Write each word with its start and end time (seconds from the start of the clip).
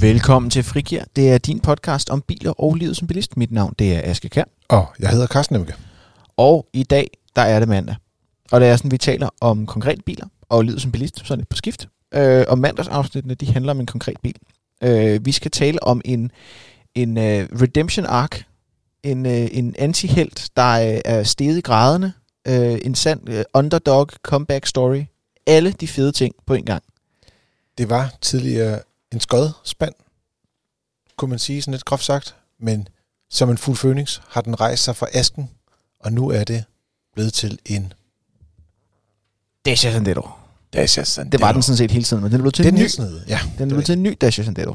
Velkommen 0.00 0.50
til 0.50 0.62
Frikir. 0.62 1.04
Det 1.16 1.30
er 1.30 1.38
din 1.38 1.60
podcast 1.60 2.10
om 2.10 2.22
biler 2.22 2.52
og 2.60 2.74
livet 2.74 2.96
som 2.96 3.06
bilist. 3.06 3.36
Mit 3.36 3.52
navn 3.52 3.74
det 3.78 3.96
er 3.96 4.10
Aske 4.10 4.28
Kær. 4.28 4.44
Og 4.68 4.86
jeg 4.98 5.10
hedder 5.10 5.26
Carsten 5.26 5.56
Nemke. 5.56 5.74
Og 6.36 6.66
i 6.72 6.82
dag, 6.82 7.10
der 7.36 7.42
er 7.42 7.58
det 7.58 7.68
mandag. 7.68 7.96
Og 8.52 8.60
det 8.60 8.68
er 8.68 8.76
sådan, 8.76 8.90
vi 8.90 8.98
taler 8.98 9.28
om 9.40 9.66
konkrete 9.66 10.02
biler 10.02 10.26
og 10.48 10.64
livet 10.64 10.82
som 10.82 10.92
bilist, 10.92 11.26
sådan 11.26 11.38
lidt 11.38 11.48
på 11.48 11.56
skift. 11.56 11.88
Øh, 12.14 12.44
og 12.48 12.58
mandagsafsnittene, 12.58 13.34
de 13.34 13.52
handler 13.52 13.72
om 13.72 13.80
en 13.80 13.86
konkret 13.86 14.16
bil. 14.22 14.36
Øh, 14.82 15.26
vi 15.26 15.32
skal 15.32 15.50
tale 15.50 15.82
om 15.82 16.00
en, 16.04 16.30
en 16.94 17.16
uh, 17.16 17.22
redemption 17.62 18.06
arc, 18.06 18.40
en, 19.02 19.26
uh, 19.26 19.32
en 19.32 19.74
anti-helt, 19.78 20.50
der 20.56 20.92
uh, 20.92 21.00
er 21.04 21.22
steget 21.22 21.58
i 21.58 21.60
graderne, 21.60 22.12
uh, 22.48 22.78
en 22.84 22.94
sand 22.94 23.28
uh, 23.28 23.40
underdog 23.54 24.08
comeback 24.22 24.66
story. 24.66 25.02
Alle 25.46 25.72
de 25.72 25.88
fede 25.88 26.12
ting 26.12 26.34
på 26.46 26.54
en 26.54 26.64
gang. 26.64 26.82
Det 27.78 27.90
var 27.90 28.14
tidligere 28.20 28.78
en 29.12 29.20
skodspand, 29.20 29.94
kunne 31.16 31.28
man 31.28 31.38
sige 31.38 31.62
sådan 31.62 31.72
lidt 31.72 31.84
groft 31.84 32.04
sagt, 32.04 32.36
men 32.60 32.88
som 33.30 33.50
en 33.50 33.58
fuld 33.58 33.76
phoenix 33.76 34.20
har 34.28 34.40
den 34.40 34.60
rejst 34.60 34.84
sig 34.84 34.96
fra 34.96 35.06
asken, 35.12 35.50
og 36.00 36.12
nu 36.12 36.28
er 36.28 36.44
det 36.44 36.64
blevet 37.14 37.32
til 37.32 37.58
en 37.66 37.92
Dacia 39.64 39.92
Sandero. 39.92 40.28
Dacia 40.72 41.04
Sandero. 41.04 41.30
Det 41.30 41.40
var 41.40 41.52
den 41.52 41.62
sådan 41.62 41.76
set 41.76 41.90
hele 41.90 42.04
tiden, 42.04 42.22
men 42.22 42.32
den 42.32 42.40
er 42.40 42.42
blevet 42.42 42.54
til 42.54 42.64
Den 42.64 42.74
en 42.74 42.80
ny. 42.80 42.84
nysnede, 42.84 43.24
ja. 43.28 43.40
Den 43.58 43.68
blevet 43.68 43.84
til 43.84 43.92
en 43.92 44.02
ny 44.02 44.16
Dacia 44.20 44.44
Sandero. 44.44 44.74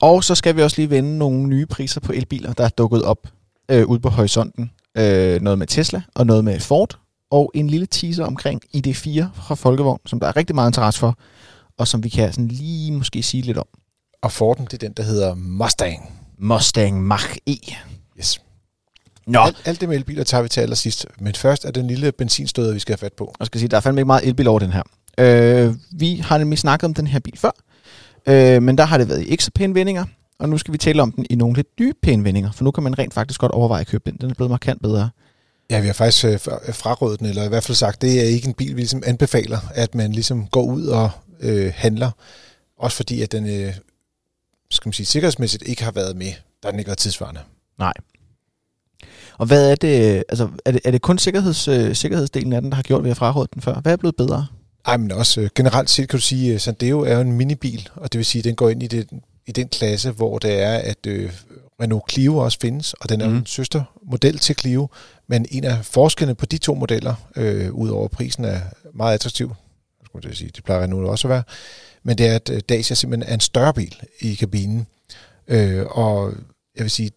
Og 0.00 0.24
så 0.24 0.34
skal 0.34 0.56
vi 0.56 0.62
også 0.62 0.76
lige 0.76 0.90
vende 0.90 1.18
nogle 1.18 1.46
nye 1.48 1.66
priser 1.66 2.00
på 2.00 2.12
elbiler, 2.12 2.52
der 2.52 2.64
er 2.64 2.68
dukket 2.68 3.02
op 3.02 3.28
øh, 3.68 3.86
ude 3.86 4.00
på 4.00 4.08
horisonten. 4.08 4.70
Øh, 4.96 5.40
noget 5.40 5.58
med 5.58 5.66
Tesla 5.66 6.02
og 6.14 6.26
noget 6.26 6.44
med 6.44 6.60
Ford. 6.60 6.98
Og 7.30 7.50
en 7.54 7.70
lille 7.70 7.86
teaser 7.86 8.24
omkring 8.24 8.62
ID4 8.76 9.24
fra 9.34 9.54
Folkevogn, 9.54 10.00
som 10.06 10.20
der 10.20 10.26
er 10.26 10.36
rigtig 10.36 10.54
meget 10.54 10.68
interesse 10.68 11.00
for, 11.00 11.18
og 11.78 11.88
som 11.88 12.04
vi 12.04 12.08
kan 12.08 12.32
sådan 12.32 12.48
lige 12.48 12.92
måske 12.92 13.22
sige 13.22 13.42
lidt 13.42 13.58
om. 13.58 13.66
Og 14.22 14.32
Forden, 14.32 14.64
det 14.64 14.72
er 14.72 14.78
den, 14.78 14.92
der 14.92 15.02
hedder 15.02 15.34
Mustang. 15.34 16.12
Mustang 16.38 17.12
Mach-E. 17.12 17.74
Yes. 18.18 18.40
Nå, 19.26 19.38
Alt, 19.40 19.56
alt 19.64 19.80
det 19.80 19.88
med 19.88 19.96
elbiler 19.96 20.24
tager 20.24 20.42
vi 20.42 20.48
til 20.48 20.60
allersidst. 20.60 21.06
Men 21.20 21.34
først 21.34 21.64
er 21.64 21.70
den 21.70 21.86
lille 21.86 22.12
benzinstøder, 22.12 22.72
vi 22.72 22.78
skal 22.78 22.92
have 22.92 22.98
fat 22.98 23.12
på. 23.12 23.34
jeg 23.40 23.46
skal 23.46 23.58
sige, 23.60 23.68
der 23.68 23.76
er 23.76 23.80
fandme 23.80 24.00
ikke 24.00 24.06
meget 24.06 24.26
elbil 24.28 24.48
over 24.48 24.58
den 24.58 24.72
her. 24.72 24.82
Øh, 25.18 25.74
vi 25.92 26.16
har 26.16 26.38
nemlig 26.38 26.58
snakket 26.58 26.84
om 26.84 26.94
den 26.94 27.06
her 27.06 27.18
bil 27.18 27.38
før, 27.38 27.50
øh, 28.28 28.62
men 28.62 28.78
der 28.78 28.84
har 28.84 28.98
det 28.98 29.08
været 29.08 29.22
i 29.22 29.24
ikke 29.24 29.44
så 29.44 29.50
pæne 29.54 29.74
vendinger, 29.74 30.04
og 30.38 30.48
nu 30.48 30.58
skal 30.58 30.72
vi 30.72 30.78
tale 30.78 31.02
om 31.02 31.12
den 31.12 31.26
i 31.30 31.34
nogle 31.34 31.56
lidt 31.56 31.66
nye 31.80 31.92
pæne 32.02 32.24
vendinger, 32.24 32.52
for 32.52 32.64
nu 32.64 32.70
kan 32.70 32.82
man 32.82 32.98
rent 32.98 33.14
faktisk 33.14 33.40
godt 33.40 33.52
overveje 33.52 33.80
at 33.80 33.86
købe 33.86 34.10
den. 34.10 34.18
Den 34.20 34.30
er 34.30 34.34
blevet 34.34 34.50
markant 34.50 34.82
bedre. 34.82 35.10
Ja, 35.70 35.80
vi 35.80 35.86
har 35.86 35.94
faktisk 35.94 36.24
øh, 36.24 36.40
fra- 36.40 36.72
frarådet 36.72 37.18
den, 37.20 37.26
eller 37.28 37.44
i 37.44 37.48
hvert 37.48 37.64
fald 37.64 37.76
sagt, 37.76 38.02
det 38.02 38.20
er 38.20 38.24
ikke 38.24 38.48
en 38.48 38.54
bil, 38.54 38.76
vi 38.76 38.80
ligesom 38.80 39.02
anbefaler, 39.06 39.58
at 39.74 39.94
man 39.94 40.12
ligesom 40.12 40.46
går 40.46 40.62
ud 40.62 40.86
og 40.86 41.10
øh, 41.40 41.72
handler. 41.76 42.10
Også 42.78 42.96
fordi, 42.96 43.22
at 43.22 43.32
den, 43.32 43.48
øh, 43.48 43.74
skal 44.70 44.88
man 44.88 44.92
sige, 44.92 45.06
sikkerhedsmæssigt 45.06 45.62
ikke 45.66 45.84
har 45.84 45.92
været 45.92 46.16
med, 46.16 46.32
da 46.62 46.70
den 46.70 46.78
ikke 46.78 46.88
var 46.88 46.94
tidsvarende. 46.94 47.40
Nej. 47.78 47.92
Og 49.38 49.46
hvad 49.46 49.70
er 49.70 49.74
det, 49.74 50.24
altså 50.28 50.48
er 50.64 50.72
det, 50.72 50.80
er 50.84 50.90
det 50.90 51.02
kun 51.02 51.18
sikkerheds, 51.18 51.68
øh, 51.68 51.94
sikkerhedsdelen 51.94 52.52
af 52.52 52.62
den, 52.62 52.70
der 52.70 52.76
har 52.76 52.82
gjort, 52.82 52.98
at 52.98 53.04
vi 53.04 53.10
har 53.10 53.14
frarådet 53.14 53.54
den 53.54 53.62
før? 53.62 53.80
Hvad 53.80 53.92
er 53.92 53.96
blevet 53.96 54.16
bedre? 54.16 54.46
Ej, 54.86 54.96
men 54.96 55.12
også 55.12 55.40
øh, 55.40 55.48
generelt 55.54 55.90
set 55.90 56.08
kan 56.08 56.18
du 56.18 56.22
sige, 56.22 56.54
at 56.54 56.60
Sandero 56.60 57.00
er 57.00 57.14
jo 57.14 57.20
en 57.20 57.32
minibil, 57.32 57.88
og 57.94 58.12
det 58.12 58.18
vil 58.18 58.24
sige, 58.24 58.40
at 58.40 58.44
den 58.44 58.54
går 58.54 58.68
ind 58.68 58.82
i, 58.82 58.86
det, 58.86 59.08
i 59.46 59.52
den 59.52 59.68
klasse, 59.68 60.10
hvor 60.10 60.38
det 60.38 60.62
er, 60.62 60.74
at 60.74 61.06
øh, 61.06 61.32
Renault 61.82 62.12
Clio 62.12 62.36
også 62.36 62.58
findes, 62.60 62.92
og 62.92 63.08
den 63.08 63.20
er 63.20 63.28
mm. 63.28 63.36
en 63.36 63.46
søstermodel 63.46 64.38
til 64.38 64.56
Clio, 64.60 64.88
men 65.26 65.46
en 65.50 65.64
af 65.64 65.84
forskellene 65.84 66.34
på 66.34 66.46
de 66.46 66.58
to 66.58 66.74
modeller, 66.74 67.14
øh, 67.36 67.72
udover 67.72 68.08
prisen 68.08 68.44
er 68.44 68.60
meget 68.94 69.14
attraktiv, 69.14 69.54
skulle 70.20 70.30
til 70.30 70.36
sige, 70.36 70.50
det 70.56 70.64
plejer 70.64 70.82
Renault 70.82 71.08
også 71.08 71.28
at 71.28 71.30
være, 71.30 71.42
men 72.02 72.18
det 72.18 72.26
er, 72.26 72.34
at 72.34 72.50
øh, 72.50 72.60
Dacia 72.68 72.94
simpelthen 72.94 73.30
er 73.30 73.34
en 73.34 73.40
større 73.40 73.74
bil 73.74 74.02
i 74.20 74.34
kabinen, 74.34 74.86
øh, 75.48 75.86
og 75.86 76.32
jeg 76.76 76.82
vil 76.82 76.90
sige, 76.90 77.10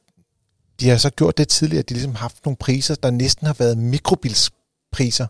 de 0.79 0.89
har 0.89 0.97
så 0.97 1.09
gjort 1.09 1.37
det 1.37 1.47
tidligere, 1.47 1.79
at 1.79 1.89
de 1.89 1.93
ligesom 1.93 2.15
har 2.15 2.19
haft 2.19 2.45
nogle 2.45 2.57
priser, 2.57 2.95
der 2.95 3.11
næsten 3.11 3.47
har 3.47 3.55
været 3.59 3.77
mikrobilspriser 3.77 5.27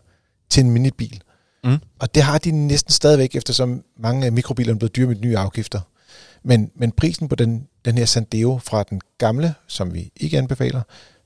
til 0.50 0.64
en 0.64 0.70
minibil. 0.70 1.22
Mm. 1.64 1.78
Og 1.98 2.14
det 2.14 2.22
har 2.22 2.38
de 2.38 2.50
næsten 2.50 2.92
stadigvæk, 2.92 3.36
eftersom 3.36 3.84
mange 3.96 4.26
af 4.26 4.32
mikrobilerne 4.32 4.76
er 4.76 4.78
blevet 4.78 4.96
dyre 4.96 5.06
med 5.06 5.16
nye 5.16 5.38
afgifter. 5.38 5.80
Men, 6.42 6.70
men 6.74 6.92
prisen 6.92 7.28
på 7.28 7.34
den, 7.34 7.68
den 7.84 7.98
her 7.98 8.04
Sandero 8.04 8.58
fra 8.58 8.82
den 8.82 9.00
gamle, 9.18 9.54
som 9.66 9.94
vi 9.94 10.10
ikke 10.16 10.38
anbefaler, 10.38 10.82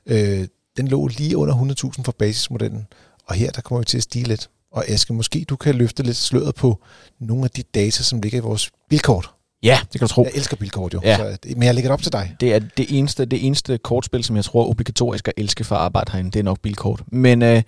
øh, 0.07 0.47
den 0.77 0.89
lå 0.89 1.07
lige 1.07 1.37
under 1.37 1.75
100.000 1.99 2.03
for 2.03 2.13
basismodellen. 2.13 2.87
Og 3.27 3.35
her 3.35 3.51
der 3.51 3.61
kommer 3.61 3.81
vi 3.81 3.85
til 3.85 3.97
at 3.97 4.03
stige 4.03 4.29
lidt. 4.29 4.51
Og 4.73 4.89
Aske, 4.89 5.13
måske 5.13 5.45
du 5.49 5.57
kan 5.57 5.75
løfte 5.75 6.03
lidt 6.03 6.17
sløret 6.17 6.55
på 6.55 6.79
nogle 7.19 7.45
af 7.45 7.51
de 7.51 7.63
data, 7.63 8.03
som 8.03 8.21
ligger 8.21 8.39
i 8.39 8.43
vores 8.43 8.71
bilkort. 8.89 9.31
Ja, 9.63 9.79
det 9.93 10.01
kan 10.01 10.09
du 10.09 10.15
tro. 10.15 10.23
Jeg 10.25 10.33
elsker 10.35 10.57
bilkort 10.57 10.95
jo, 10.95 11.01
Ja. 11.05 11.17
så, 11.17 11.37
men 11.57 11.63
jeg 11.63 11.75
lægger 11.75 11.89
det 11.91 11.93
op 11.93 12.03
til 12.03 12.13
dig. 12.13 12.37
Det 12.41 12.55
er 12.55 12.59
det 12.59 12.87
eneste, 12.99 13.25
det 13.25 13.47
eneste 13.47 13.79
kortspil, 13.79 14.25
som 14.25 14.37
jeg 14.37 14.45
tror 14.45 14.69
obligatorisk 14.71 15.29
at 15.29 15.35
elske 15.37 15.65
for 15.65 15.75
at 15.77 15.81
arbejde 15.81 16.13
herinde. 16.13 16.31
Det 16.31 16.39
er 16.39 16.43
nok 16.45 16.61
bilkort. 16.61 17.03
Men 17.07 17.43
øh, 17.43 17.63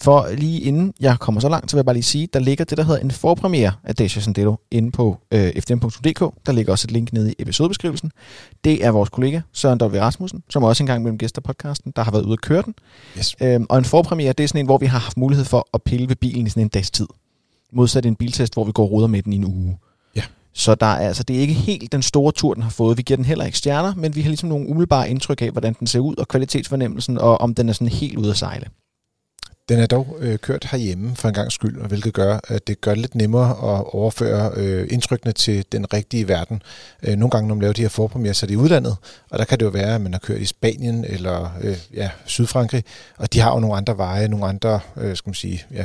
for 0.00 0.28
lige 0.36 0.60
inden 0.60 0.94
jeg 1.00 1.18
kommer 1.18 1.40
så 1.40 1.48
langt, 1.48 1.70
så 1.70 1.76
vil 1.76 1.78
jeg 1.78 1.84
bare 1.84 1.94
lige 1.94 2.02
sige, 2.02 2.28
der 2.32 2.40
ligger 2.40 2.64
det, 2.64 2.78
der 2.78 2.84
hedder 2.84 3.00
en 3.00 3.10
forpremiere 3.10 3.72
af 3.84 3.94
Dacia 3.96 4.22
Sandero 4.22 4.56
inde 4.70 4.90
på 4.90 5.16
øh, 5.32 5.52
fdm.dk. 5.60 6.20
Der 6.46 6.52
ligger 6.52 6.72
også 6.72 6.86
et 6.86 6.90
link 6.90 7.12
nede 7.12 7.30
i 7.32 7.34
episodebeskrivelsen. 7.38 8.12
Det 8.64 8.84
er 8.84 8.90
vores 8.90 9.08
kollega 9.10 9.40
Søren 9.52 9.82
W. 9.82 9.98
Rasmussen, 10.00 10.42
som 10.50 10.62
også 10.64 10.82
engang 10.82 11.02
mellem 11.02 11.18
gæster 11.18 11.40
podcasten, 11.42 11.92
der 11.96 12.02
har 12.02 12.10
været 12.10 12.22
ude 12.24 12.32
at 12.32 12.40
køre 12.40 12.62
den. 12.62 12.74
Yes. 13.18 13.36
Øhm, 13.42 13.66
og 13.68 13.78
en 13.78 13.84
forpremiere, 13.84 14.32
det 14.32 14.44
er 14.44 14.48
sådan 14.48 14.60
en, 14.60 14.66
hvor 14.66 14.78
vi 14.78 14.86
har 14.86 14.98
haft 14.98 15.16
mulighed 15.16 15.44
for 15.44 15.68
at 15.74 15.82
pille 15.82 16.08
ved 16.08 16.16
bilen 16.16 16.46
i 16.46 16.50
sådan 16.50 16.62
en 16.62 16.68
dags 16.68 16.90
tid. 16.90 17.06
Modsat 17.72 18.06
en 18.06 18.16
biltest, 18.16 18.54
hvor 18.54 18.64
vi 18.64 18.72
går 18.72 18.82
og 18.84 18.90
ruder 18.90 19.06
med 19.06 19.22
den 19.22 19.32
i 19.32 19.36
en 19.36 19.44
uge. 19.44 19.78
Så 20.58 20.74
der 20.74 20.86
er, 20.86 21.08
altså, 21.08 21.22
det 21.22 21.36
er 21.36 21.40
ikke 21.40 21.54
helt 21.54 21.92
den 21.92 22.02
store 22.02 22.32
tur, 22.32 22.54
den 22.54 22.62
har 22.62 22.70
fået. 22.70 22.96
Vi 22.96 23.02
giver 23.02 23.16
den 23.16 23.24
heller 23.24 23.44
ikke 23.44 23.58
stjerner, 23.58 23.94
men 23.94 24.14
vi 24.14 24.22
har 24.22 24.28
ligesom 24.28 24.48
nogle 24.48 24.68
umiddelbare 24.68 25.10
indtryk 25.10 25.42
af, 25.42 25.50
hvordan 25.50 25.76
den 25.78 25.86
ser 25.86 25.98
ud, 26.00 26.16
og 26.16 26.28
kvalitetsfornemmelsen, 26.28 27.18
og 27.18 27.40
om 27.40 27.54
den 27.54 27.68
er 27.68 27.72
sådan 27.72 27.88
helt 27.88 28.18
ude 28.18 28.30
at 28.30 28.36
sejle. 28.36 28.66
Den 29.68 29.78
er 29.78 29.86
dog 29.86 30.16
øh, 30.20 30.38
kørt 30.38 30.64
herhjemme 30.64 31.16
for 31.16 31.28
en 31.28 31.34
gang 31.34 31.52
skyld, 31.52 31.80
og 31.80 31.88
hvilket 31.88 32.14
gør, 32.14 32.40
at 32.48 32.66
det 32.66 32.80
gør 32.80 32.90
det 32.90 33.00
lidt 33.00 33.14
nemmere 33.14 33.50
at 33.50 33.84
overføre 33.94 34.50
øh, 34.56 34.88
indtrykkene 34.90 35.32
til 35.32 35.64
den 35.72 35.92
rigtige 35.92 36.28
verden. 36.28 36.62
Øh, 37.02 37.16
nogle 37.16 37.30
gange, 37.30 37.48
når 37.48 37.54
man 37.54 37.62
laver 37.62 37.72
de 37.72 37.82
her 37.82 37.88
forpremier, 37.88 38.32
så 38.32 38.46
er 38.46 38.48
det 38.48 38.54
i 38.54 38.56
udlandet, 38.56 38.96
og 39.30 39.38
der 39.38 39.44
kan 39.44 39.58
det 39.58 39.64
jo 39.64 39.70
være, 39.70 39.94
at 39.94 40.00
man 40.00 40.12
har 40.12 40.20
kørt 40.20 40.40
i 40.40 40.46
Spanien 40.46 41.04
eller 41.04 41.50
øh, 41.60 41.76
ja, 41.94 42.10
Sydfrankrig, 42.26 42.84
og 43.16 43.32
de 43.32 43.40
har 43.40 43.52
jo 43.52 43.60
nogle 43.60 43.76
andre 43.76 43.96
veje, 43.96 44.28
nogle 44.28 44.46
andre, 44.46 44.80
øh, 44.96 45.16
skal 45.16 45.28
man 45.28 45.34
sige, 45.34 45.64
ja, 45.72 45.84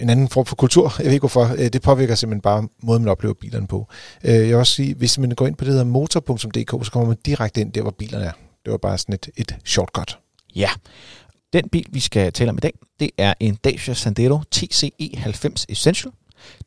en 0.00 0.10
anden 0.10 0.28
form 0.28 0.46
for 0.46 0.56
kultur. 0.56 0.94
Jeg 0.98 1.06
ved 1.06 1.12
ikke 1.12 1.22
hvorfor. 1.22 1.54
Øh, 1.58 1.72
det 1.72 1.82
påvirker 1.82 2.14
simpelthen 2.14 2.40
bare 2.40 2.68
måden, 2.82 3.02
man 3.02 3.10
oplever 3.10 3.34
bilerne 3.34 3.66
på. 3.66 3.86
Øh, 4.24 4.34
jeg 4.34 4.46
vil 4.46 4.54
også 4.54 4.74
sige, 4.74 4.94
hvis 4.94 5.18
man 5.18 5.30
går 5.30 5.46
ind 5.46 5.56
på 5.56 5.64
det, 5.64 5.74
der 5.74 5.84
motor.dk, 5.84 6.84
så 6.84 6.90
kommer 6.92 7.08
man 7.08 7.16
direkte 7.26 7.60
ind 7.60 7.72
der, 7.72 7.82
hvor 7.82 7.90
bilerne 7.90 8.24
er. 8.24 8.32
Det 8.64 8.70
var 8.70 8.78
bare 8.78 8.98
sådan 8.98 9.14
et, 9.14 9.28
et 9.36 9.56
shortcut. 9.64 10.18
Ja. 10.56 10.70
Den 11.52 11.68
bil, 11.68 11.86
vi 11.90 12.00
skal 12.00 12.32
tale 12.32 12.50
om 12.50 12.56
i 12.56 12.60
dag, 12.60 12.72
det 13.00 13.10
er 13.18 13.34
en 13.40 13.54
Dacia 13.54 13.94
Sandero 13.94 14.40
TCE 14.50 15.10
90 15.16 15.66
Essential. 15.68 16.12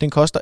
Den 0.02 0.10
koster 0.10 0.40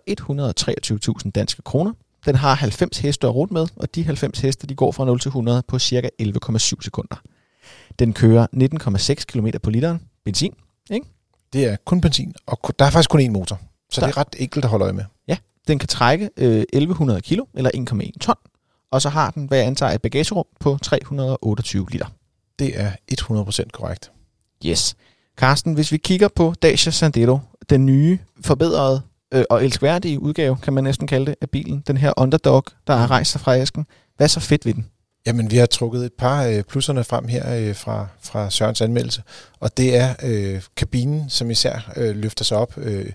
123.000 1.25 1.31
danske 1.31 1.61
kroner. 1.61 1.91
Den 2.25 2.35
har 2.35 2.53
90 2.53 2.97
heste 2.97 3.27
at 3.27 3.35
rute 3.35 3.53
med, 3.53 3.67
og 3.75 3.95
de 3.95 4.03
90 4.03 4.39
heste 4.39 4.67
de 4.67 4.75
går 4.75 4.91
fra 4.91 5.05
0 5.05 5.19
til 5.19 5.29
100 5.29 5.63
på 5.67 5.79
cirka 5.79 6.09
11,7 6.21 6.59
sekunder. 6.59 7.21
Den 7.99 8.13
kører 8.13 8.47
19,6 8.55 9.13
km 9.13 9.47
på 9.63 9.69
literen 9.69 10.01
benzin. 10.25 10.53
ikke? 10.91 11.05
Det 11.53 11.65
er 11.65 11.75
kun 11.85 12.01
benzin, 12.01 12.33
og 12.45 12.59
der 12.79 12.85
er 12.85 12.89
faktisk 12.89 13.09
kun 13.09 13.21
én 13.21 13.29
motor. 13.31 13.61
Så 13.91 14.01
Der- 14.01 14.07
det 14.07 14.13
er 14.15 14.17
ret 14.17 14.35
enkelt 14.37 14.65
at 14.65 14.71
holde 14.71 14.83
øje 14.83 14.93
med. 14.93 15.03
Den 15.67 15.79
kan 15.79 15.87
trække 15.87 16.29
øh, 16.37 16.63
1100 16.73 17.21
kilo 17.21 17.45
eller 17.53 17.71
1,1 17.75 18.11
ton, 18.21 18.35
og 18.91 19.01
så 19.01 19.09
har 19.09 19.31
den, 19.31 19.45
hvad 19.45 19.57
jeg 19.57 19.67
antager, 19.67 19.91
et 19.91 20.01
bagagerum 20.01 20.45
på 20.59 20.77
328 20.81 21.89
liter. 21.89 22.05
Det 22.59 22.79
er 22.81 22.91
100% 23.21 23.69
korrekt. 23.73 24.11
Yes. 24.65 24.95
Carsten, 25.37 25.73
hvis 25.73 25.91
vi 25.91 25.97
kigger 25.97 26.27
på 26.27 26.53
Dacia 26.61 26.91
Sandero, 26.91 27.39
den 27.69 27.85
nye, 27.85 28.19
forbedrede 28.41 29.01
øh, 29.33 29.43
og 29.49 29.65
elskværdige 29.65 30.19
udgave, 30.19 30.57
kan 30.57 30.73
man 30.73 30.83
næsten 30.83 31.07
kalde 31.07 31.25
det, 31.25 31.35
af 31.41 31.49
bilen. 31.49 31.83
Den 31.87 31.97
her 31.97 32.13
underdog, 32.17 32.63
der 32.87 32.95
har 32.95 33.11
rejst 33.11 33.31
sig 33.31 33.41
fra 33.41 33.57
æsken. 33.59 33.85
Hvad 34.17 34.27
er 34.27 34.29
så 34.29 34.39
fedt 34.39 34.65
ved 34.65 34.73
den? 34.73 34.85
Jamen, 35.25 35.51
vi 35.51 35.57
har 35.57 35.65
trukket 35.65 36.05
et 36.05 36.13
par 36.13 36.45
øh, 36.45 36.63
plusserne 36.63 37.03
frem 37.03 37.27
her 37.27 37.55
øh, 37.55 37.75
fra, 37.75 38.07
fra 38.21 38.49
Sørens 38.49 38.81
anmeldelse, 38.81 39.23
og 39.59 39.77
det 39.77 39.95
er 39.95 40.15
øh, 40.23 40.61
kabinen, 40.75 41.29
som 41.29 41.51
især 41.51 41.93
øh, 41.95 42.15
løfter 42.15 42.45
sig 42.45 42.57
op. 42.57 42.73
Øh, 42.77 43.11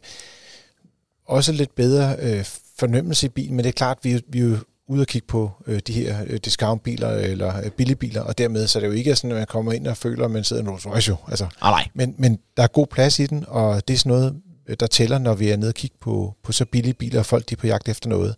også 1.26 1.52
lidt 1.52 1.74
bedre 1.74 2.16
øh, 2.18 2.44
fornemmelse 2.78 3.26
i 3.26 3.28
bilen, 3.28 3.56
men 3.56 3.64
det 3.64 3.68
er 3.68 3.72
klart, 3.72 3.98
vi, 4.02 4.22
vi 4.28 4.38
er 4.38 4.44
jo 4.44 4.56
ude 4.88 5.00
og 5.00 5.06
kigge 5.06 5.26
på 5.26 5.50
øh, 5.66 5.80
de 5.86 5.92
her 5.92 6.16
øh, 6.26 6.36
discountbiler 6.44 7.08
eller 7.08 7.56
øh, 7.56 7.70
billigbiler, 7.70 8.20
og 8.20 8.38
dermed 8.38 8.66
så 8.66 8.78
er 8.78 8.80
det 8.80 8.88
jo 8.88 8.92
ikke 8.92 9.16
sådan, 9.16 9.30
at 9.30 9.36
man 9.36 9.46
kommer 9.46 9.72
ind 9.72 9.86
og 9.86 9.96
føler, 9.96 10.24
at 10.24 10.30
man 10.30 10.44
sidder 10.44 10.62
i 10.62 10.64
en 10.64 10.70
Rolls 10.70 10.86
Royce. 10.86 11.16
Altså, 11.28 11.44
Ah, 11.60 11.70
nej. 11.70 11.88
Men, 11.94 12.14
men 12.18 12.38
der 12.56 12.62
er 12.62 12.66
god 12.66 12.86
plads 12.86 13.18
i 13.18 13.26
den, 13.26 13.44
og 13.48 13.88
det 13.88 13.94
er 13.94 13.98
sådan 13.98 14.10
noget, 14.10 14.36
øh, 14.68 14.76
der 14.80 14.86
tæller, 14.86 15.18
når 15.18 15.34
vi 15.34 15.48
er 15.48 15.56
nede 15.56 15.70
og 15.70 15.74
kigge 15.74 15.96
på, 16.00 16.34
på 16.44 16.52
så 16.52 16.64
billige 16.64 16.94
biler, 16.94 17.18
og 17.18 17.26
folk 17.26 17.48
de 17.48 17.54
er 17.54 17.56
på 17.56 17.66
jagt 17.66 17.88
efter 17.88 18.08
noget. 18.08 18.34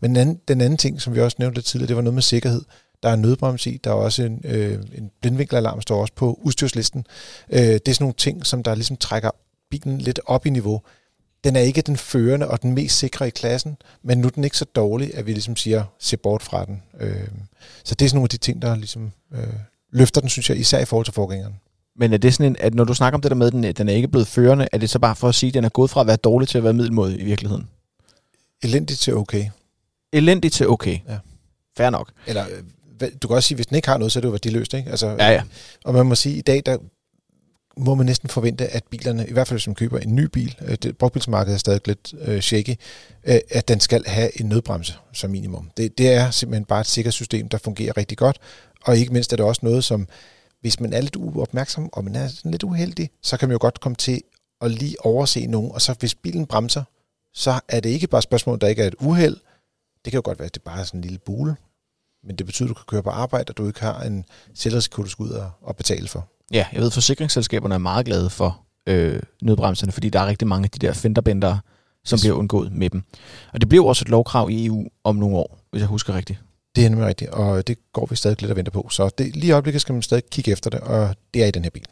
Men 0.00 0.10
den 0.10 0.16
anden, 0.16 0.40
den 0.48 0.60
anden 0.60 0.76
ting, 0.76 1.00
som 1.00 1.14
vi 1.14 1.20
også 1.20 1.36
nævnte 1.38 1.56
lidt 1.56 1.66
tidligere, 1.66 1.88
det 1.88 1.96
var 1.96 2.02
noget 2.02 2.14
med 2.14 2.22
sikkerhed. 2.22 2.62
Der 3.02 3.08
er 3.08 3.16
nødbremse 3.16 3.70
i, 3.70 3.76
der 3.76 3.90
er 3.90 3.94
også 3.94 4.22
en, 4.22 4.40
øh, 4.44 4.78
en 4.94 5.10
blindvinkelalarm, 5.20 5.80
står 5.80 6.00
også 6.00 6.14
på 6.16 6.38
udstyrslisten. 6.42 7.06
Øh, 7.50 7.58
det 7.60 7.88
er 7.88 7.92
sådan 7.92 8.04
nogle 8.04 8.14
ting, 8.14 8.46
som 8.46 8.62
der 8.62 8.74
ligesom 8.74 8.96
trækker 8.96 9.30
bilen 9.70 9.98
lidt 9.98 10.20
op 10.26 10.46
i 10.46 10.50
niveau. 10.50 10.80
den 11.44 11.56
er 11.56 11.60
ikke 11.60 11.82
den 11.82 11.96
førende 11.96 12.48
og 12.48 12.62
den 12.62 12.74
mest 12.74 12.98
sikre 12.98 13.26
i 13.26 13.30
klassen, 13.30 13.76
men 14.02 14.18
nu 14.18 14.26
er 14.26 14.30
den 14.30 14.44
ikke 14.44 14.56
så 14.56 14.64
dårlig, 14.64 15.14
at 15.14 15.26
vi 15.26 15.32
ligesom 15.32 15.56
siger, 15.56 15.84
se 15.98 16.16
bort 16.16 16.42
fra 16.42 16.64
den. 16.64 16.82
Øh, 17.00 17.28
så 17.84 17.94
det 17.94 18.04
er 18.04 18.08
sådan 18.08 18.16
nogle 18.16 18.24
af 18.24 18.28
de 18.28 18.36
ting, 18.36 18.62
der 18.62 18.76
ligesom 18.76 19.12
øh, 19.34 19.46
løfter 19.92 20.20
den, 20.20 20.30
synes 20.30 20.50
jeg, 20.50 20.58
især 20.58 20.78
i 20.78 20.84
forhold 20.84 21.04
til 21.04 21.14
forgængeren. 21.14 21.54
Men 21.96 22.12
er 22.12 22.16
det 22.16 22.34
sådan 22.34 22.52
en, 22.52 22.56
at 22.60 22.74
når 22.74 22.84
du 22.84 22.94
snakker 22.94 23.14
om 23.16 23.20
det 23.20 23.30
der 23.30 23.36
med, 23.36 23.46
at 23.46 23.52
den, 23.52 23.62
den 23.62 23.88
er 23.88 23.92
ikke 23.92 24.08
blevet 24.08 24.26
førende, 24.26 24.68
er 24.72 24.78
det 24.78 24.90
så 24.90 24.98
bare 24.98 25.16
for 25.16 25.28
at 25.28 25.34
sige, 25.34 25.48
at 25.48 25.54
den 25.54 25.64
er 25.64 25.68
gået 25.68 25.90
fra 25.90 26.00
at 26.00 26.06
være 26.06 26.16
dårlig 26.16 26.48
til 26.48 26.58
at 26.58 26.64
være 26.64 26.72
middelmådig 26.72 27.20
i 27.20 27.24
virkeligheden? 27.24 27.68
Elendigt 28.62 29.00
til 29.00 29.14
okay. 29.16 29.46
Elendigt 30.12 30.54
til 30.54 30.68
okay. 30.68 30.98
Ja. 31.08 31.18
Fair 31.76 31.90
nok. 31.90 32.12
Eller 32.26 32.44
øh, 32.44 32.62
du 33.22 33.28
kan 33.28 33.36
også 33.36 33.46
sige, 33.46 33.56
hvis 33.56 33.66
den 33.66 33.76
ikke 33.76 33.88
har 33.88 33.98
noget, 33.98 34.12
så 34.12 34.18
er 34.18 34.20
det 34.20 34.26
jo 34.26 34.30
værdiløst, 34.30 34.74
ikke? 34.74 34.90
Altså, 34.90 35.06
Ja, 35.08 35.30
ja. 35.30 35.42
Og 35.84 35.94
man 35.94 36.06
må 36.06 36.14
sige, 36.14 36.32
at 36.32 36.38
i 36.38 36.42
dag, 36.42 36.62
der 36.66 36.78
må 37.76 37.94
man 37.94 38.06
næsten 38.06 38.28
forvente, 38.28 38.66
at 38.66 38.84
bilerne, 38.90 39.28
i 39.28 39.32
hvert 39.32 39.48
fald 39.48 39.58
hvis 39.58 39.66
man 39.66 39.74
køber 39.74 39.98
en 39.98 40.14
ny 40.14 40.24
bil, 40.24 40.56
øh, 40.60 40.76
det, 40.82 40.98
brugtbilsmarkedet 40.98 41.54
er 41.54 41.58
stadig 41.58 41.80
lidt 41.86 42.14
øh, 42.20 42.40
shaky, 42.40 42.74
øh, 43.24 43.38
at 43.50 43.68
den 43.68 43.80
skal 43.80 44.04
have 44.06 44.40
en 44.40 44.48
nødbremse 44.48 44.94
som 45.12 45.30
minimum. 45.30 45.70
Det, 45.76 45.98
det 45.98 46.12
er 46.12 46.30
simpelthen 46.30 46.64
bare 46.64 46.80
et 46.80 46.86
sikkert 46.86 47.14
system, 47.14 47.48
der 47.48 47.58
fungerer 47.58 47.96
rigtig 47.96 48.18
godt, 48.18 48.38
og 48.84 48.98
ikke 48.98 49.12
mindst 49.12 49.32
er 49.32 49.36
det 49.36 49.46
også 49.46 49.60
noget, 49.64 49.84
som 49.84 50.08
hvis 50.60 50.80
man 50.80 50.92
er 50.92 51.00
lidt 51.00 51.16
uopmærksom, 51.16 51.90
og 51.92 52.04
man 52.04 52.16
er 52.16 52.28
sådan 52.28 52.50
lidt 52.50 52.62
uheldig, 52.62 53.10
så 53.22 53.36
kan 53.36 53.48
man 53.48 53.54
jo 53.54 53.58
godt 53.60 53.80
komme 53.80 53.96
til 53.96 54.22
at 54.60 54.70
lige 54.70 55.06
overse 55.06 55.46
nogen, 55.46 55.72
og 55.72 55.82
så 55.82 55.94
hvis 55.98 56.14
bilen 56.14 56.46
bremser, 56.46 56.82
så 57.34 57.60
er 57.68 57.80
det 57.80 57.90
ikke 57.90 58.06
bare 58.06 58.18
et 58.18 58.24
spørgsmål, 58.24 58.60
der 58.60 58.68
ikke 58.68 58.82
er 58.82 58.86
et 58.86 58.94
uheld. 59.00 59.36
Det 60.04 60.10
kan 60.10 60.18
jo 60.18 60.22
godt 60.24 60.38
være, 60.38 60.46
at 60.46 60.54
det 60.54 60.62
bare 60.62 60.80
er 60.80 60.84
sådan 60.84 60.98
en 60.98 61.02
lille 61.02 61.18
bule, 61.18 61.56
men 62.24 62.36
det 62.36 62.46
betyder, 62.46 62.66
at 62.66 62.68
du 62.68 62.74
kan 62.74 62.84
køre 62.88 63.02
på 63.02 63.10
arbejde, 63.10 63.50
og 63.50 63.56
du 63.56 63.66
ikke 63.66 63.80
har 63.80 64.00
en 64.02 64.24
selvrisiko, 64.54 65.02
du 65.02 65.08
skal 65.08 65.22
ud 65.22 65.30
og, 65.30 65.50
og 65.62 65.76
betale 65.76 66.08
for. 66.08 66.28
Ja, 66.52 66.66
jeg 66.72 66.80
ved, 66.80 66.86
at 66.86 66.92
forsikringsselskaberne 66.92 67.74
er 67.74 67.78
meget 67.78 68.06
glade 68.06 68.30
for 68.30 68.60
øh, 68.86 69.20
nødbremserne, 69.42 69.92
fordi 69.92 70.08
der 70.10 70.20
er 70.20 70.26
rigtig 70.26 70.48
mange 70.48 70.64
af 70.64 70.70
de 70.70 70.86
der 70.86 70.92
fenderbændere, 70.92 71.60
som 72.04 72.16
Yes. 72.16 72.22
bliver 72.22 72.36
undgået 72.36 72.72
med 72.72 72.90
dem. 72.90 73.02
Og 73.52 73.60
det 73.60 73.68
bliver 73.68 73.86
også 73.86 74.02
et 74.04 74.08
lovkrav 74.08 74.50
i 74.50 74.66
EU 74.66 74.88
om 75.04 75.16
nogle 75.16 75.36
år, 75.36 75.58
hvis 75.70 75.80
jeg 75.80 75.88
husker 75.88 76.14
rigtigt. 76.16 76.38
Det 76.76 76.84
er 76.84 76.88
nemlig 76.88 77.08
rigtigt, 77.08 77.30
og 77.30 77.66
det 77.66 77.78
går 77.92 78.06
vi 78.10 78.16
stadig 78.16 78.40
lidt 78.42 78.50
og 78.50 78.56
venter 78.56 78.72
på. 78.72 78.88
Så 78.90 79.10
det, 79.18 79.36
lige 79.36 79.46
i 79.46 79.50
øjeblikket 79.50 79.80
skal 79.80 79.92
man 79.92 80.02
stadig 80.02 80.24
kigge 80.30 80.50
efter 80.52 80.70
det, 80.70 80.80
og 80.80 81.16
det 81.34 81.42
er 81.42 81.46
i 81.46 81.50
den 81.50 81.62
her 81.62 81.70
bil. 81.70 81.84